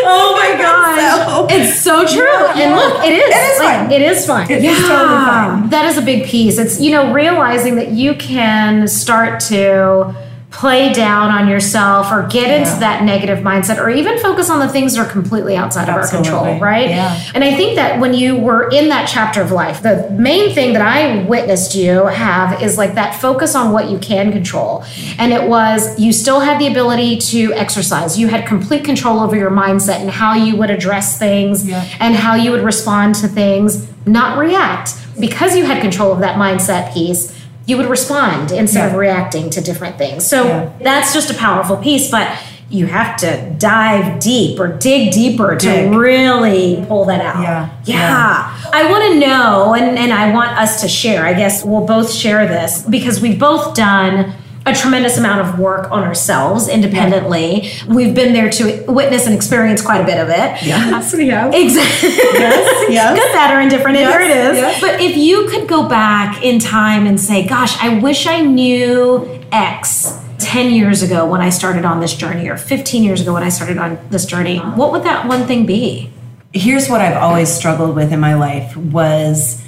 Oh 0.09 0.33
my 0.33 0.51
gosh. 0.63 0.97
So- 1.29 1.47
It's 1.51 1.81
so 1.81 2.07
true. 2.07 2.41
Yeah. 2.57 2.68
It 3.09 3.13
is. 3.13 3.35
It 3.35 3.53
is 3.53 3.59
Like, 3.59 3.79
fine. 3.79 3.93
It 3.93 4.03
is 4.03 4.27
fine. 4.27 4.51
It 4.51 4.65
is 4.65 4.79
totally 4.87 5.19
fine. 5.25 5.71
That 5.71 5.87
is 5.87 5.97
a 5.99 6.03
big 6.03 6.27
piece. 6.27 6.59
It's, 6.59 6.81
you 6.81 6.91
know, 6.91 7.13
realizing 7.13 7.77
that 7.77 7.93
you 7.93 8.15
can 8.15 8.87
start 8.89 9.41
to 9.41 10.15
play 10.51 10.95
down 10.95 11.31
on 11.31 11.47
yourself 11.47 12.11
or 12.11 12.23
get 12.23 12.51
into 12.51 12.71
Yeah. 12.71 12.79
that 12.79 13.03
negative 13.05 13.41
mindset 13.41 13.77
or 13.79 13.91
even 13.91 14.19
focus 14.19 14.49
on 14.49 14.61
the 14.61 14.69
things 14.69 14.95
that 14.95 15.03
are 15.07 15.11
completely 15.11 15.57
outside 15.57 15.91
of 15.91 15.95
our 15.95 16.09
control, 16.09 16.59
right? 16.59 16.89
Yeah. 16.89 17.15
And 17.35 17.45
I 17.45 17.55
think 17.55 17.77
that 17.77 18.01
when 18.01 18.15
you 18.15 18.35
were 18.35 18.69
in 18.71 18.89
that 18.89 19.07
chapter 19.07 19.43
of 19.43 19.53
life, 19.53 19.83
the 19.83 20.09
main 20.11 20.55
thing 20.55 20.73
that 20.73 20.81
I 20.81 21.23
witnessed 21.25 21.75
you 21.75 22.07
have 22.07 22.63
is 22.63 22.79
like 22.79 22.95
that 22.95 23.15
focus 23.21 23.55
on 23.55 23.73
what 23.73 23.91
you 23.91 23.99
can 23.99 24.33
control. 24.33 24.85
And 25.19 25.35
it 25.35 25.47
was 25.49 25.99
you 25.99 26.15
still 26.15 26.41
had 26.41 26.59
the 26.59 26.67
ability 26.67 27.19
to 27.19 27.53
exercise. 27.53 28.19
You 28.19 28.29
had 28.29 28.47
complete 28.47 28.85
control 28.85 29.21
over 29.21 29.37
your 29.37 29.51
mindset 29.51 30.01
and 30.01 30.09
how 30.11 30.33
you 30.33 30.57
would 30.57 30.71
address 30.71 31.19
things 31.19 31.69
Yeah. 31.69 31.85
and 32.01 32.15
how 32.17 32.35
you 32.37 32.53
would 32.53 32.65
respond 32.65 33.17
to 33.17 33.29
things, 33.29 33.87
not 34.07 34.39
react. 34.39 34.95
Because 35.21 35.55
you 35.57 35.65
had 35.67 35.83
control 35.83 36.11
of 36.13 36.21
that 36.21 36.37
mindset 36.37 36.95
piece, 36.95 37.35
you 37.69 37.77
would 37.77 37.87
respond 37.87 38.51
instead 38.51 38.89
of 38.91 38.97
reacting 38.97 39.51
to 39.51 39.61
different 39.61 39.99
things. 39.99 40.27
So 40.27 40.47
Yeah. 40.47 40.71
that's 40.81 41.13
just 41.13 41.31
a 41.31 41.35
powerful 41.35 41.77
piece, 41.77 42.11
but 42.11 42.27
you 42.71 42.87
have 42.87 43.17
to 43.19 43.51
dive 43.59 44.19
deep 44.21 44.59
or 44.59 44.69
dig 44.69 45.13
deeper 45.13 45.55
to 45.57 45.89
really 45.91 46.83
pull 46.89 47.05
that 47.05 47.21
out. 47.21 47.43
Yeah. 47.43 47.69
Yeah. 47.85 48.57
I 48.73 48.91
want 48.91 49.13
to 49.13 49.19
know, 49.21 49.75
and, 49.75 49.99
and 49.99 50.13
I 50.15 50.33
want 50.33 50.51
us 50.59 50.81
to 50.81 50.89
share, 50.89 51.27
I 51.27 51.35
guess 51.35 51.63
we'll 51.63 51.87
both 51.87 52.11
share 52.11 52.47
this 52.49 52.83
because 52.83 53.21
we've 53.21 53.39
both 53.39 53.75
done 53.75 54.33
a 54.69 54.75
tremendous 54.75 55.19
amount 55.19 55.41
of 55.47 55.59
work 55.59 55.91
on 55.91 56.05
ourselves 56.05 56.69
independently. 56.69 57.71
We've 57.89 58.15
been 58.15 58.33
there 58.33 58.51
to 58.51 58.85
witness 58.87 59.27
and 59.27 59.35
experience 59.35 59.83
quite 59.83 60.01
a 60.01 60.05
bit 60.05 60.19
of 60.19 60.29
it. 60.29 60.63
Yes, 60.69 61.15
we 61.15 61.29
have. 61.29 61.55
Exactly. 61.55 62.09
Yes, 62.11 62.91
yes. 62.91 63.19
Good, 63.19 63.33
bad, 63.33 63.57
or 63.57 63.61
indifferent. 63.61 63.99
Yes, 63.99 64.13
Here 64.13 64.21
it 64.23 64.37
is. 64.37 64.57
yes. 64.59 64.81
But 64.81 65.01
if 65.01 65.17
you 65.17 65.49
could 65.49 65.69
go 65.69 65.89
back 65.89 66.43
in 66.43 66.59
time 66.59 67.07
and 67.07 67.19
say, 67.21 67.47
gosh, 67.47 67.77
I 67.83 67.99
wish 67.99 68.27
I 68.27 68.41
knew 68.43 69.43
X 69.51 70.19
10 70.39 70.71
years 70.73 71.03
ago 71.03 71.27
when 71.27 71.41
I 71.41 71.51
started 71.51 71.85
on 71.85 72.01
this 72.01 72.15
journey, 72.15 72.49
or 72.49 72.57
15 72.57 73.03
years 73.03 73.21
ago 73.21 73.33
when 73.35 73.43
I 73.43 73.49
started 73.49 73.79
on 73.79 73.99
this 74.11 74.27
journey, 74.27 74.59
what 74.59 74.93
would 74.93 75.03
that 75.05 75.27
one 75.27 75.47
thing 75.47 75.67
be? 75.67 76.13
here's 76.55 76.89
what 76.89 77.01
I've 77.03 77.17
always 77.19 77.51
struggled 77.51 77.95
with 77.95 78.11
in 78.11 78.21
my 78.21 78.35
life 78.35 78.75
was 78.75 79.63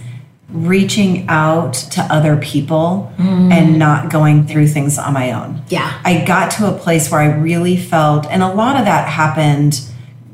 reaching 0.52 1.28
out 1.28 1.74
to 1.74 2.02
other 2.02 2.36
people 2.36 3.12
mm. 3.16 3.52
and 3.52 3.78
not 3.78 4.10
going 4.10 4.46
through 4.46 4.68
things 4.68 4.98
on 4.98 5.12
my 5.12 5.32
own. 5.32 5.62
Yeah. 5.68 6.00
I 6.04 6.24
got 6.24 6.50
to 6.52 6.68
a 6.68 6.76
place 6.76 7.10
where 7.10 7.20
I 7.20 7.36
really 7.36 7.76
felt 7.76 8.26
and 8.26 8.42
a 8.42 8.52
lot 8.52 8.76
of 8.76 8.84
that 8.84 9.08
happened 9.08 9.80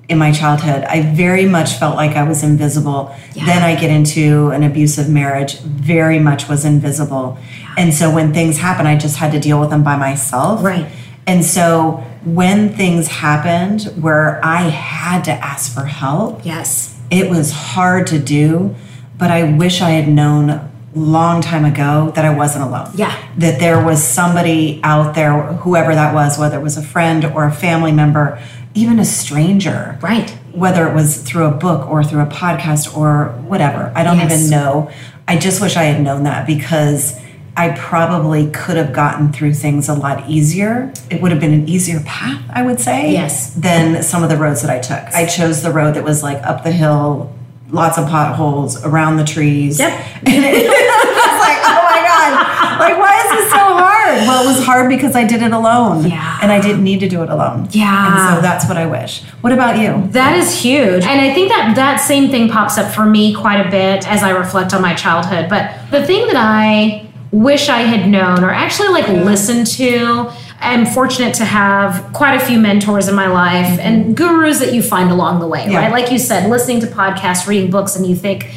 in 0.09 0.19
my 0.19 0.31
childhood. 0.33 0.85
I 0.85 1.03
very 1.15 1.47
much 1.47 1.75
felt 1.75 1.97
like 1.97 2.17
I 2.17 2.23
was 2.23 2.43
invisible. 2.43 3.15
Yeah. 3.35 3.47
Then 3.47 3.63
I 3.63 3.79
get 3.79 3.91
into 3.91 4.51
an 4.51 4.63
abusive 4.63 5.09
marriage, 5.09 5.59
very 5.61 6.19
much 6.19 6.49
was 6.49 6.65
invisible. 6.65 7.39
And 7.77 7.93
so 7.93 8.15
when 8.15 8.33
things 8.33 8.59
happen, 8.59 8.87
I 8.87 8.97
just 8.97 9.17
had 9.17 9.33
to 9.33 9.41
deal 9.41 9.61
with 9.61 9.71
them 9.71 9.83
by 9.83 9.97
myself. 9.97 10.63
Right. 10.63 10.87
And 11.27 11.45
so 11.45 12.05
when 12.25 12.71
things 12.71 13.09
happened 13.09 13.83
where 14.01 14.41
I 14.45 14.63
had 14.63 15.23
to 15.25 15.33
ask 15.33 15.75
for 15.75 15.85
help, 15.85 16.45
Yes. 16.45 16.97
it 17.11 17.29
was 17.29 17.51
hard 17.51 18.07
to 18.09 18.19
do, 18.19 18.75
but 19.19 19.31
I 19.31 19.53
wish 19.57 19.81
I 19.81 19.91
had 19.91 20.09
known 20.09 20.71
long 20.95 21.43
time 21.43 21.65
ago 21.67 22.11
that 22.15 22.25
I 22.25 22.35
wasn't 22.35 22.65
alone. 22.65 22.91
Yeah. 22.95 23.15
That 23.37 23.61
there 23.61 23.83
was 23.85 24.03
somebody 24.03 24.81
out 24.83 25.15
there, 25.15 25.43
whoever 25.43 25.95
that 25.95 26.15
was, 26.15 26.39
whether 26.39 26.59
it 26.59 26.63
was 26.63 26.77
a 26.79 26.83
friend 26.83 27.25
or 27.25 27.45
a 27.47 27.53
family 27.53 27.93
member, 27.93 28.41
even 28.75 28.99
a 28.99 29.05
stranger. 29.05 29.99
Right. 30.01 30.31
Whether 30.53 30.89
it 30.89 30.95
was 30.95 31.21
through 31.23 31.47
a 31.47 31.51
book 31.51 31.87
or 31.91 32.03
through 32.03 32.23
a 32.23 32.27
podcast 32.27 32.97
or 32.97 33.27
whatever. 33.47 33.93
I 33.95 34.05
don't 34.05 34.17
Yes. 34.19 34.33
even 34.33 34.51
know. 34.51 34.91
I 35.29 35.37
just 35.37 35.61
wish 35.61 35.77
I 35.77 35.85
had 35.85 36.01
known 36.03 36.23
that 36.25 36.47
because 36.47 37.19
I 37.59 37.71
probably 37.71 38.49
could 38.51 38.77
have 38.77 38.93
gotten 38.93 39.33
through 39.33 39.55
things 39.55 39.89
a 39.89 39.95
lot 39.95 40.29
easier. 40.29 40.93
It 41.11 41.21
would 41.23 41.31
have 41.31 41.41
been 41.41 41.53
an 41.55 41.69
easier 41.69 42.01
path, 42.01 42.41
I 42.51 42.63
would 42.63 42.81
say. 42.81 43.13
Yes. 43.13 43.51
Than 43.55 44.03
some 44.03 44.23
of 44.23 44.29
the 44.31 44.37
roads 44.37 44.63
that 44.63 44.71
I 44.71 44.79
took. 44.79 45.15
I 45.15 45.27
chose 45.27 45.63
the 45.63 45.73
road 45.73 45.95
that 45.95 46.05
was 46.05 46.23
like 46.23 46.43
up 46.43 46.65
the 46.65 46.73
hill, 46.73 47.35
lots 47.71 47.99
of 47.99 48.09
potholes, 48.09 48.85
around 48.85 49.17
the 49.17 49.25
trees. 49.25 49.79
Yep. 49.79 49.91
And 50.27 50.45
it 50.45 50.67
was 50.67 51.41
like, 51.41 51.61
oh 51.65 51.83
my 51.85 52.01
God, 52.05 52.81
like, 52.81 52.99
why 52.99 53.23
is 53.25 53.31
this 53.31 53.51
so 53.51 53.59
hard? 53.59 54.19
Well, 54.27 54.45
it 54.45 54.47
was 54.47 54.65
hard 54.65 54.89
because 54.89 55.15
I 55.15 55.25
did 55.25 55.43
it 55.43 55.53
alone. 55.53 56.07
Yeah. 56.07 56.39
And 56.43 56.51
I 56.53 56.61
didn't 56.61 56.85
need 56.85 57.01
to 57.01 57.09
do 57.09 57.23
it 57.23 57.31
alone. 57.31 57.69
Yeah. 57.71 58.31
And 58.31 58.37
so 58.37 58.43
that's 58.43 58.67
what 58.69 58.77
I 58.77 58.87
wish. 58.87 59.23
What 59.41 59.53
about 59.53 59.79
you? 59.79 60.11
That 60.13 60.37
is 60.37 60.61
huge. 60.61 61.05
And 61.05 61.21
I 61.21 61.33
think 61.35 61.49
that 61.51 61.75
that 61.77 61.99
same 61.99 62.31
thing 62.31 62.49
pops 62.49 62.79
up 62.79 62.93
for 62.95 63.07
me 63.07 63.35
quite 63.35 63.65
a 63.65 63.71
bit 63.71 64.07
as 64.09 64.23
I 64.23 64.31
reflect 64.31 64.75
on 64.75 64.83
my 64.83 64.95
childhood. 64.95 65.49
But 65.49 65.75
the 65.91 66.05
thing 66.05 66.27
that 66.27 66.37
I 66.37 67.07
wish 67.33 67.69
I 67.69 67.81
had 67.83 68.09
known 68.09 68.45
or 68.45 68.51
actually 68.51 68.89
like 68.89 69.09
listened 69.09 69.67
to, 69.69 70.33
I'm 70.61 70.87
fortunate 70.87 71.35
to 71.35 71.45
have 71.45 72.13
quite 72.13 72.35
a 72.35 72.41
few 72.41 72.59
mentors 72.59 73.09
in 73.09 73.15
my 73.15 73.29
life 73.29 73.67
mm-hmm. 73.67 73.81
and 73.81 74.17
gurus 74.17 74.59
that 74.61 74.73
you 74.73 74.83
find 74.83 75.11
along 75.11 75.41
the 75.41 75.47
way, 75.47 75.67
Yeah. 75.69 75.79
right? 75.79 75.93
Like 75.93 76.11
you 76.11 76.19
said, 76.19 76.49
listening 76.49 76.81
to 76.81 76.87
podcasts, 76.87 77.47
reading 77.47 77.71
books, 77.71 77.97
and 77.97 78.07
you 78.07 78.17
think, 78.17 78.51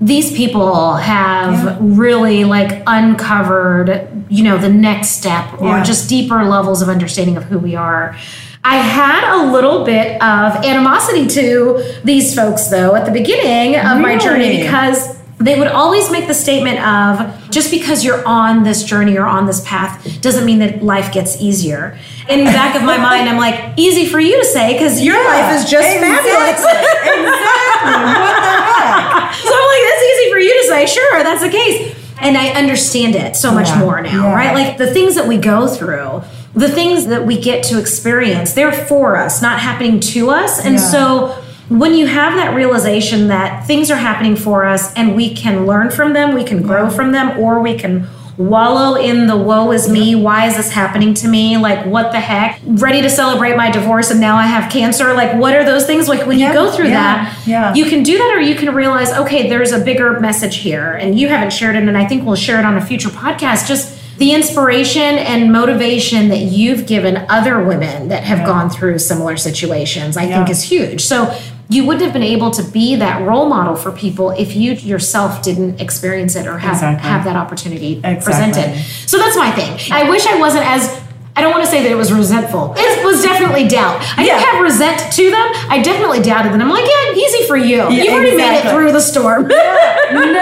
these 0.00 0.32
people 0.36 0.94
have 0.94 1.64
Yeah. 1.64 1.76
really 1.80 2.44
like 2.44 2.82
uncovered 2.86 4.08
you 4.28 4.42
know 4.42 4.58
the 4.58 4.68
next 4.68 5.10
step 5.10 5.44
or 5.60 5.68
Yeah. 5.68 5.82
just 5.84 6.08
deeper 6.08 6.44
levels 6.44 6.82
of 6.82 6.88
understanding 6.88 7.36
of 7.36 7.44
who 7.44 7.58
we 7.58 7.76
are 7.76 8.16
i 8.64 8.76
had 8.76 9.22
a 9.32 9.46
little 9.52 9.84
bit 9.84 10.20
of 10.20 10.56
animosity 10.64 11.26
to 11.28 11.80
these 12.02 12.34
folks 12.34 12.66
though 12.68 12.94
at 12.96 13.04
the 13.06 13.12
beginning 13.12 13.76
of 13.76 14.00
my 14.00 14.16
journey 14.16 14.62
because 14.62 15.13
they 15.38 15.58
would 15.58 15.68
always 15.68 16.10
make 16.10 16.26
the 16.28 16.34
statement 16.34 16.78
of 16.86 17.50
just 17.50 17.70
because 17.70 18.04
you're 18.04 18.24
on 18.26 18.62
this 18.62 18.84
journey 18.84 19.16
or 19.18 19.26
on 19.26 19.46
this 19.46 19.60
path 19.66 20.20
doesn't 20.22 20.44
mean 20.46 20.60
that 20.60 20.82
life 20.82 21.12
gets 21.12 21.40
easier 21.40 21.98
in 22.28 22.38
the 22.40 22.50
back 22.52 22.76
of 22.76 22.82
my 22.82 22.96
mind 22.96 23.28
i'm 23.28 23.36
like 23.36 23.74
easy 23.76 24.06
for 24.06 24.20
you 24.20 24.38
to 24.38 24.44
say 24.44 24.72
because 24.72 25.02
your 25.02 25.16
life 25.24 25.52
is 25.58 25.68
just 25.68 25.86
exactly. 25.96 26.30
fabulous 26.30 26.60
exactly. 26.60 27.24
What 27.24 28.40
the 28.42 28.50
heck? 28.50 29.34
so 29.34 29.52
I'm 29.54 29.68
like, 29.68 29.84
that's 29.90 30.02
easy 30.02 30.30
for 30.32 30.38
you 30.38 30.62
to 30.62 30.68
say. 30.68 30.86
Sure, 30.86 31.22
that's 31.22 31.42
the 31.42 31.48
case. 31.50 31.96
And 32.20 32.36
I 32.36 32.48
understand 32.50 33.14
it 33.16 33.36
so 33.36 33.52
much 33.52 33.68
Yeah, 33.68 33.80
more 33.80 34.00
now, 34.00 34.28
yeah. 34.28 34.34
right? 34.34 34.54
Like 34.54 34.78
the 34.78 34.86
things 34.92 35.14
that 35.16 35.26
we 35.26 35.36
go 35.36 35.66
through, 35.68 36.22
the 36.54 36.68
things 36.68 37.06
that 37.08 37.26
we 37.26 37.38
get 37.40 37.64
to 37.64 37.78
experience, 37.78 38.54
they're 38.54 38.72
for 38.72 39.16
us, 39.16 39.42
not 39.42 39.58
happening 39.60 40.00
to 40.00 40.30
us. 40.30 40.64
And 40.64 40.74
Yeah. 40.76 40.80
so 40.80 41.43
when 41.68 41.94
you 41.94 42.06
have 42.06 42.34
that 42.34 42.54
realization 42.54 43.28
that 43.28 43.66
things 43.66 43.90
are 43.90 43.96
happening 43.96 44.36
for 44.36 44.64
us 44.64 44.92
and 44.94 45.16
we 45.16 45.34
can 45.34 45.66
learn 45.66 45.90
from 45.90 46.12
them, 46.12 46.34
we 46.34 46.44
can 46.44 46.62
grow 46.62 46.90
from 46.90 47.12
them, 47.12 47.38
or 47.38 47.60
we 47.60 47.78
can 47.78 48.06
wallow 48.36 48.96
in 49.00 49.28
the 49.28 49.36
woe 49.36 49.70
is 49.70 49.88
me, 49.88 50.14
why 50.16 50.46
is 50.46 50.56
this 50.56 50.72
happening 50.72 51.14
to 51.14 51.28
me? 51.28 51.56
Like, 51.56 51.86
what 51.86 52.10
the 52.10 52.18
heck? 52.18 52.60
Ready 52.66 53.00
to 53.02 53.08
celebrate 53.08 53.56
my 53.56 53.70
divorce 53.70 54.10
and 54.10 54.20
now 54.20 54.36
I 54.36 54.42
have 54.42 54.72
cancer. 54.72 55.14
Like, 55.14 55.38
what 55.40 55.54
are 55.54 55.64
those 55.64 55.86
things? 55.86 56.08
Like, 56.08 56.26
when 56.26 56.38
Yeah, 56.40 56.48
you 56.48 56.52
go 56.52 56.70
through 56.72 56.86
yeah, 56.88 57.24
that, 57.26 57.46
yeah. 57.46 57.74
you 57.74 57.84
can 57.84 58.02
do 58.02 58.18
that 58.18 58.34
or 58.36 58.40
you 58.40 58.56
can 58.56 58.74
realize 58.74 59.12
okay 59.12 59.48
there's 59.48 59.70
a 59.70 59.78
bigger 59.84 60.18
message 60.18 60.56
here 60.56 60.94
and 60.94 61.16
you 61.18 61.28
haven't 61.28 61.52
shared 61.52 61.76
it 61.76 61.84
and 61.86 61.96
i 61.96 62.04
think 62.04 62.24
we'll 62.24 62.34
share 62.34 62.58
it 62.58 62.64
on 62.64 62.76
a 62.76 62.84
future 62.84 63.08
podcast 63.08 63.68
just 63.68 63.93
the 64.18 64.32
inspiration 64.32 65.02
and 65.02 65.52
motivation 65.52 66.28
that 66.28 66.38
you've 66.38 66.86
given 66.86 67.24
other 67.28 67.62
women 67.64 68.08
that 68.08 68.22
have 68.24 68.46
gone 68.46 68.70
through 68.70 68.98
similar 68.98 69.36
situations 69.36 70.16
i 70.16 70.26
think 70.26 70.48
is 70.50 70.62
huge. 70.62 71.00
So 71.02 71.36
you 71.70 71.86
wouldn't 71.86 72.04
have 72.04 72.12
been 72.12 72.22
able 72.22 72.50
to 72.50 72.62
be 72.62 72.94
that 72.96 73.26
role 73.26 73.48
model 73.48 73.74
for 73.74 73.90
people 73.90 74.30
if 74.32 74.54
you 74.54 74.72
yourself 74.72 75.42
didn't 75.42 75.80
experience 75.80 76.36
it 76.36 76.46
or 76.46 76.58
have, 76.58 76.74
Exactly. 76.74 77.08
have 77.08 77.24
that 77.24 77.36
opportunity 77.36 77.92
Exactly. 78.04 78.22
presented 78.24 78.78
so 79.06 79.16
that's 79.18 79.36
my 79.36 79.50
thing. 79.52 79.72
I 79.92 80.08
wish 80.10 80.26
i 80.26 80.38
wasn't 80.38 80.66
as 80.66 81.03
I 81.36 81.40
don't 81.40 81.50
want 81.50 81.64
to 81.64 81.70
say 81.70 81.82
that 81.82 81.90
it 81.90 81.96
was 81.96 82.12
resentful. 82.12 82.74
It 82.76 83.04
was 83.04 83.22
definitely 83.22 83.66
doubt. 83.66 84.00
I 84.16 84.22
didn't 84.22 84.40
Yeah. 84.40 84.52
have 84.52 84.62
resent 84.62 85.12
to 85.14 85.30
them. 85.30 85.48
I 85.68 85.80
definitely 85.82 86.22
doubted 86.22 86.52
them. 86.52 86.62
I'm 86.62 86.68
like, 86.70 86.86
yeah, 86.86 87.12
easy 87.12 87.44
for 87.48 87.56
you. 87.56 87.90
you 87.90 88.12
already 88.12 88.36
made 88.36 88.58
it 88.58 88.70
through 88.70 88.92
the 88.92 89.00
storm. 89.00 89.48
no 89.48 89.48
kidding. 89.48 90.34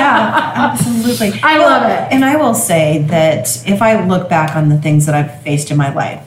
Yeah, 0.00 0.52
absolutely. 0.54 1.40
I 1.42 1.58
love 1.58 1.90
it. 1.90 2.12
And 2.12 2.24
I 2.24 2.36
will 2.36 2.54
say 2.54 3.04
that 3.08 3.66
if 3.66 3.80
I 3.80 4.04
look 4.06 4.28
back 4.28 4.54
on 4.54 4.68
the 4.68 4.78
things 4.78 5.06
that 5.06 5.14
I've 5.14 5.42
faced 5.42 5.70
in 5.70 5.78
my 5.78 5.92
life, 5.94 6.22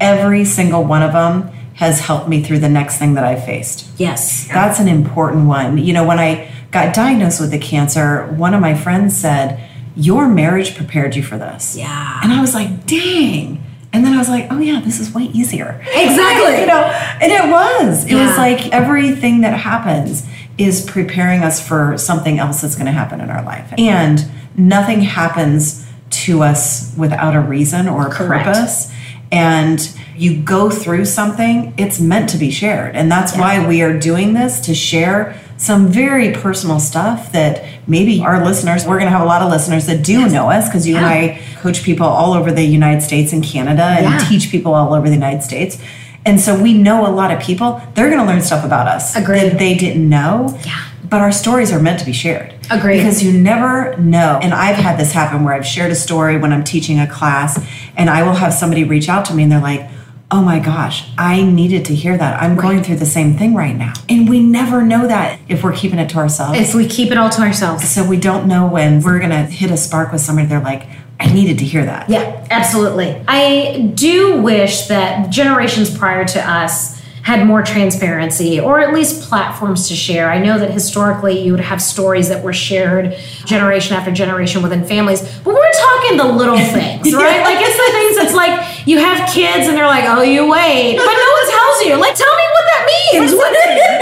every 0.00 0.44
single 0.44 0.82
one 0.84 1.02
of 1.02 1.12
them 1.12 1.50
has 1.74 2.00
helped 2.00 2.28
me 2.28 2.42
through 2.42 2.58
the 2.58 2.68
next 2.68 2.98
thing 2.98 3.14
that 3.14 3.24
I've 3.24 3.44
faced. 3.44 3.86
yes. 3.98 4.48
That's 4.48 4.80
an 4.80 4.88
important 4.88 5.46
one. 5.46 5.78
You 5.78 5.92
know, 5.92 6.04
when 6.04 6.18
I 6.18 6.48
got 6.70 6.94
diagnosed 6.94 7.40
with 7.40 7.50
the 7.50 7.58
cancer, 7.58 8.26
one 8.36 8.54
of 8.54 8.60
my 8.60 8.74
friends 8.74 9.16
said, 9.16 9.60
Your 9.96 10.28
marriage 10.28 10.76
prepared 10.76 11.16
you 11.16 11.22
for 11.22 11.38
this. 11.38 11.76
Yeah. 11.76 12.20
And 12.22 12.32
I 12.32 12.40
was 12.40 12.54
like, 12.54 12.86
Dang. 12.86 13.62
And 13.92 14.04
then 14.04 14.12
I 14.12 14.18
was 14.18 14.28
like, 14.28 14.46
Oh, 14.50 14.58
yeah, 14.58 14.80
this 14.80 15.00
is 15.00 15.12
way 15.14 15.24
easier. 15.24 15.80
Exactly. 15.94 16.60
you 16.60 16.66
know, 16.66 16.82
and 17.22 17.32
it 17.32 17.50
was. 17.50 18.04
It 18.04 18.12
Yeah. 18.12 18.26
was 18.28 18.36
like 18.36 18.72
everything 18.72 19.40
that 19.40 19.58
happens 19.58 20.26
is 20.58 20.84
preparing 20.84 21.42
us 21.42 21.66
for 21.66 21.96
something 21.98 22.38
else 22.38 22.60
that's 22.62 22.74
going 22.74 22.86
to 22.86 22.92
happen 22.92 23.20
in 23.20 23.30
our 23.30 23.42
life. 23.42 23.72
And 23.78 24.24
nothing 24.56 25.00
happens 25.00 25.86
to 26.10 26.42
us 26.42 26.94
without 26.96 27.34
a 27.34 27.40
reason 27.40 27.88
or 27.88 28.08
a 28.08 28.10
Correct. 28.10 28.44
purpose. 28.46 28.92
And 29.32 29.90
you 30.16 30.40
go 30.40 30.70
through 30.70 31.04
something, 31.04 31.74
it's 31.76 32.00
meant 32.00 32.28
to 32.30 32.38
be 32.38 32.50
shared. 32.50 32.96
And 32.96 33.10
that's 33.10 33.36
why 33.36 33.66
we 33.66 33.82
are 33.82 33.98
doing 33.98 34.32
this 34.34 34.60
to 34.60 34.74
share 34.74 35.38
some 35.58 35.88
very 35.88 36.32
personal 36.32 36.78
stuff 36.78 37.32
that 37.32 37.64
maybe 37.86 38.20
our 38.22 38.44
listeners, 38.44 38.84
we're 38.86 38.98
going 38.98 39.10
to 39.10 39.16
have 39.16 39.22
a 39.22 39.26
lot 39.26 39.42
of 39.42 39.50
listeners 39.50 39.86
that 39.86 40.04
do 40.04 40.28
know 40.28 40.50
us 40.50 40.68
because 40.68 40.86
you 40.86 40.96
and 40.96 41.06
I 41.06 41.40
coach 41.60 41.82
people 41.82 42.06
all 42.06 42.34
over 42.34 42.52
the 42.52 42.62
United 42.64 43.00
States 43.02 43.32
and 43.32 43.42
Canada 43.42 43.82
and 43.82 44.04
Yeah. 44.04 44.18
teach 44.28 44.50
people 44.50 44.74
all 44.74 44.92
over 44.94 45.08
the 45.08 45.14
United 45.14 45.42
States. 45.42 45.78
And 46.26 46.40
so 46.40 46.60
we 46.60 46.74
know 46.74 47.06
a 47.06 47.12
lot 47.12 47.30
of 47.30 47.40
people, 47.40 47.80
they're 47.94 48.08
going 48.10 48.20
to 48.20 48.26
learn 48.26 48.42
stuff 48.42 48.64
about 48.64 48.86
us 48.88 49.16
Agreed. 49.16 49.40
that 49.50 49.58
they 49.58 49.74
didn't 49.74 50.08
know. 50.08 50.58
Yeah. 50.64 50.72
But 51.08 51.20
our 51.20 51.30
stories 51.30 51.72
are 51.72 51.78
meant 51.78 52.00
to 52.00 52.04
be 52.04 52.12
shared. 52.12 52.52
Agreed. 52.68 52.96
Because 52.98 53.22
you 53.22 53.32
never 53.32 53.96
know. 53.96 54.40
And 54.42 54.52
I've 54.52 54.74
had 54.74 54.98
this 54.98 55.12
happen 55.12 55.44
where 55.44 55.54
I've 55.54 55.64
shared 55.64 55.92
a 55.92 55.94
story 55.94 56.36
when 56.36 56.52
I'm 56.52 56.64
teaching 56.64 56.98
a 56.98 57.06
class, 57.06 57.64
and 57.96 58.10
I 58.10 58.22
will 58.22 58.34
have 58.34 58.54
somebody 58.54 58.84
reach 58.84 59.08
out 59.08 59.24
to 59.26 59.34
me 59.34 59.42
and 59.42 59.52
they're 59.52 59.60
like, 59.60 59.88
oh 60.30 60.42
my 60.42 60.58
gosh, 60.58 61.08
I 61.16 61.42
needed 61.42 61.84
to 61.86 61.94
hear 61.94 62.16
that. 62.18 62.42
I'm 62.42 62.56
going 62.56 62.82
through 62.82 62.96
the 62.96 63.06
same 63.06 63.38
thing 63.38 63.54
right 63.54 63.76
now. 63.76 63.92
And 64.08 64.28
we 64.28 64.40
never 64.40 64.82
know 64.82 65.06
that 65.06 65.38
if 65.48 65.62
we're 65.62 65.72
keeping 65.72 65.98
it 65.98 66.08
to 66.10 66.16
ourselves. 66.18 66.58
If 66.58 66.74
we 66.74 66.86
keep 66.88 67.12
it 67.12 67.18
all 67.18 67.30
to 67.30 67.42
ourselves. 67.42 67.88
so 67.88 68.06
we 68.06 68.18
don't 68.18 68.48
know 68.48 68.66
when 68.66 69.00
we're 69.02 69.18
going 69.18 69.30
to 69.30 69.44
hit 69.44 69.70
a 69.70 69.76
spark 69.76 70.10
with 70.10 70.20
somebody. 70.20 70.48
They're 70.48 70.60
like, 70.60 70.88
I 71.20 71.32
needed 71.32 71.58
to 71.60 71.64
hear 71.64 71.84
that. 71.84 72.10
Yeah, 72.10 72.46
absolutely. 72.50 73.22
I 73.26 73.92
do 73.94 74.42
wish 74.42 74.86
that 74.86 75.30
generations 75.30 75.96
prior 75.96 76.24
to 76.26 76.50
us 76.50 76.95
had 77.26 77.44
more 77.44 77.60
transparency 77.60 78.60
or 78.60 78.78
at 78.78 78.94
least 78.94 79.28
platforms 79.28 79.88
to 79.88 79.96
share. 79.96 80.30
I 80.30 80.38
know 80.38 80.60
that 80.60 80.70
historically 80.70 81.42
you 81.42 81.50
would 81.50 81.60
have 81.60 81.82
stories 81.82 82.28
that 82.28 82.44
were 82.44 82.52
shared 82.52 83.16
generation 83.44 83.96
after 83.96 84.12
generation 84.12 84.62
within 84.62 84.86
families, 84.86 85.22
but 85.42 85.52
we're 85.52 85.72
talking 85.72 86.18
the 86.18 86.24
little 86.24 86.56
things, 86.78 87.12
right? 87.12 87.42
Like 87.42 87.58
it's 87.58 87.74
the 87.74 87.90
things 87.90 88.16
that's 88.16 88.34
like 88.36 88.86
you 88.86 88.98
have 88.98 89.28
kids 89.34 89.66
and 89.66 89.76
they're 89.76 89.90
like, 89.90 90.04
oh, 90.06 90.22
you 90.22 90.46
wait, 90.48 90.98
but 90.98 91.04
no 91.18 91.30
one 91.34 91.46
tells 91.50 91.78
you. 91.82 91.96
Like, 91.98 92.14
tell 92.14 92.30
me 92.30 92.46
what 92.54 92.64
that 92.70 92.82
means. 93.10 93.34
What, 93.34 93.50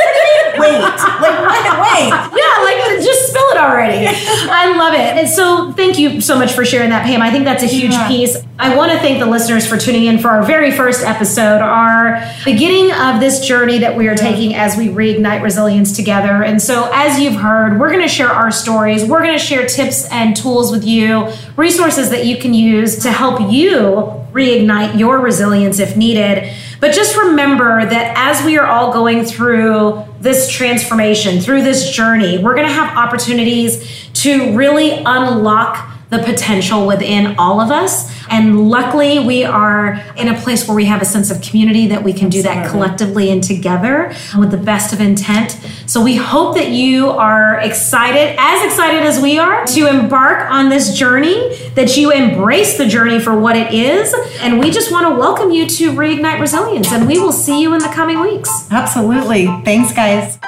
Wait, 0.58 0.78
like, 0.78 1.20
wait, 1.20 1.64
wait. 1.80 2.08
yeah, 2.10 2.62
like 2.62 3.02
just 3.02 3.28
spill 3.28 3.42
it 3.50 3.56
already. 3.58 4.06
I 4.50 4.76
love 4.76 4.94
it. 4.94 5.00
And 5.18 5.28
so 5.28 5.72
thank 5.72 5.98
you 5.98 6.20
so 6.20 6.38
much 6.38 6.52
for 6.52 6.64
sharing 6.64 6.90
that, 6.90 7.04
Pam. 7.06 7.22
I 7.22 7.30
think 7.30 7.44
that's 7.44 7.62
a 7.62 7.66
huge 7.66 7.92
Yeah. 7.92 8.08
piece. 8.08 8.36
I 8.58 8.76
want 8.76 8.92
to 8.92 8.98
thank 8.98 9.18
the 9.18 9.26
listeners 9.26 9.66
for 9.66 9.76
tuning 9.76 10.04
in 10.06 10.18
for 10.18 10.28
our 10.28 10.44
very 10.44 10.70
first 10.70 11.04
episode, 11.04 11.60
our 11.60 12.22
beginning 12.44 12.92
of 12.92 13.18
this 13.20 13.44
journey 13.44 13.78
that 13.78 13.96
we 13.96 14.06
are 14.06 14.14
taking 14.14 14.54
as 14.54 14.76
we 14.76 14.88
reignite 14.88 15.42
resilience 15.42 15.94
together. 15.96 16.42
And 16.44 16.62
so, 16.62 16.88
as 16.94 17.18
you've 17.18 17.34
heard, 17.34 17.80
we're 17.80 17.90
going 17.90 18.02
to 18.02 18.08
share 18.08 18.28
our 18.30 18.52
stories. 18.52 19.04
We're 19.04 19.22
going 19.22 19.32
to 19.36 19.44
share 19.44 19.66
tips 19.66 20.08
and 20.12 20.36
tools 20.36 20.70
with 20.70 20.84
you, 20.84 21.32
resources 21.56 22.10
that 22.10 22.26
you 22.26 22.36
can 22.36 22.54
use 22.54 23.02
to 23.02 23.10
help 23.10 23.40
you 23.52 24.20
reignite 24.32 24.98
your 24.98 25.18
resilience 25.18 25.78
if 25.80 25.96
needed. 25.96 26.52
But 26.80 26.92
just 26.92 27.16
remember 27.16 27.84
that 27.86 28.14
as 28.16 28.44
we 28.44 28.58
are 28.58 28.66
all 28.66 28.92
going 28.92 29.24
through 29.24 30.03
this 30.24 30.50
transformation, 30.50 31.38
through 31.38 31.62
this 31.62 31.90
journey, 31.90 32.38
we're 32.38 32.54
going 32.54 32.66
to 32.66 32.72
have 32.72 32.96
opportunities 32.96 34.08
to 34.14 34.56
really 34.56 35.02
unlock 35.04 35.93
the 36.16 36.22
potential 36.22 36.86
within 36.86 37.34
all 37.38 37.60
of 37.60 37.70
us. 37.70 38.12
And 38.28 38.68
luckily, 38.68 39.18
we 39.18 39.44
are 39.44 40.02
in 40.16 40.28
a 40.28 40.40
place 40.40 40.66
where 40.66 40.74
we 40.74 40.86
have 40.86 41.02
a 41.02 41.04
sense 41.04 41.30
of 41.30 41.42
community 41.42 41.88
that 41.88 42.02
we 42.02 42.12
can 42.12 42.28
do 42.28 42.42
that 42.42 42.70
collectively 42.70 43.30
and 43.30 43.42
together 43.42 44.14
with 44.38 44.50
the 44.50 44.56
best 44.56 44.92
of 44.92 45.00
intent. 45.00 45.58
So 45.86 46.02
we 46.02 46.16
hope 46.16 46.54
that 46.56 46.70
you 46.70 47.10
are 47.10 47.58
excited, 47.60 48.36
as 48.38 48.64
excited 48.64 49.02
as 49.02 49.20
we 49.20 49.38
are, 49.38 49.66
to 49.66 49.88
embark 49.88 50.50
on 50.50 50.68
this 50.68 50.96
journey, 50.96 51.56
that 51.74 51.96
you 51.96 52.12
embrace 52.12 52.78
the 52.78 52.86
journey 52.86 53.20
for 53.20 53.38
what 53.38 53.56
it 53.56 53.74
is. 53.74 54.14
And 54.40 54.58
we 54.58 54.70
just 54.70 54.90
want 54.90 55.06
to 55.08 55.18
welcome 55.18 55.50
you 55.50 55.66
to 55.66 55.92
Reignite 55.92 56.40
Resilience. 56.40 56.92
And 56.92 57.06
we 57.06 57.18
will 57.18 57.32
see 57.32 57.60
you 57.60 57.74
in 57.74 57.80
the 57.80 57.88
coming 57.88 58.20
weeks. 58.20 58.50
Absolutely. 58.70 59.46
Thanks, 59.64 59.92
guys. 59.92 60.38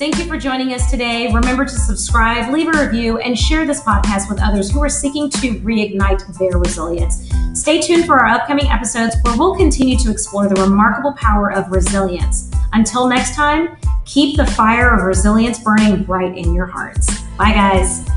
Thank 0.00 0.18
you 0.18 0.24
for 0.24 0.38
joining 0.38 0.72
us 0.72 0.90
today. 0.90 1.30
Remember 1.30 1.66
to 1.66 1.70
subscribe, 1.70 2.50
leave 2.50 2.74
a 2.74 2.86
review, 2.86 3.18
and 3.18 3.38
share 3.38 3.66
this 3.66 3.82
podcast 3.82 4.30
with 4.30 4.40
others 4.40 4.70
who 4.70 4.82
are 4.82 4.88
seeking 4.88 5.28
to 5.28 5.60
reignite 5.60 6.38
their 6.38 6.56
resilience. 6.56 7.30
Stay 7.52 7.82
tuned 7.82 8.06
for 8.06 8.18
our 8.18 8.28
upcoming 8.28 8.66
episodes 8.68 9.14
where 9.20 9.36
we'll 9.36 9.54
continue 9.56 9.98
to 9.98 10.10
explore 10.10 10.48
the 10.48 10.54
remarkable 10.54 11.12
power 11.18 11.52
of 11.52 11.70
resilience. 11.70 12.50
Until 12.72 13.10
next 13.10 13.34
time, 13.34 13.76
keep 14.06 14.38
the 14.38 14.46
fire 14.46 14.88
of 14.88 15.02
resilience 15.02 15.62
burning 15.62 16.02
bright 16.04 16.34
in 16.34 16.54
your 16.54 16.64
hearts. 16.64 17.20
Bye, 17.36 17.52
guys. 17.52 18.08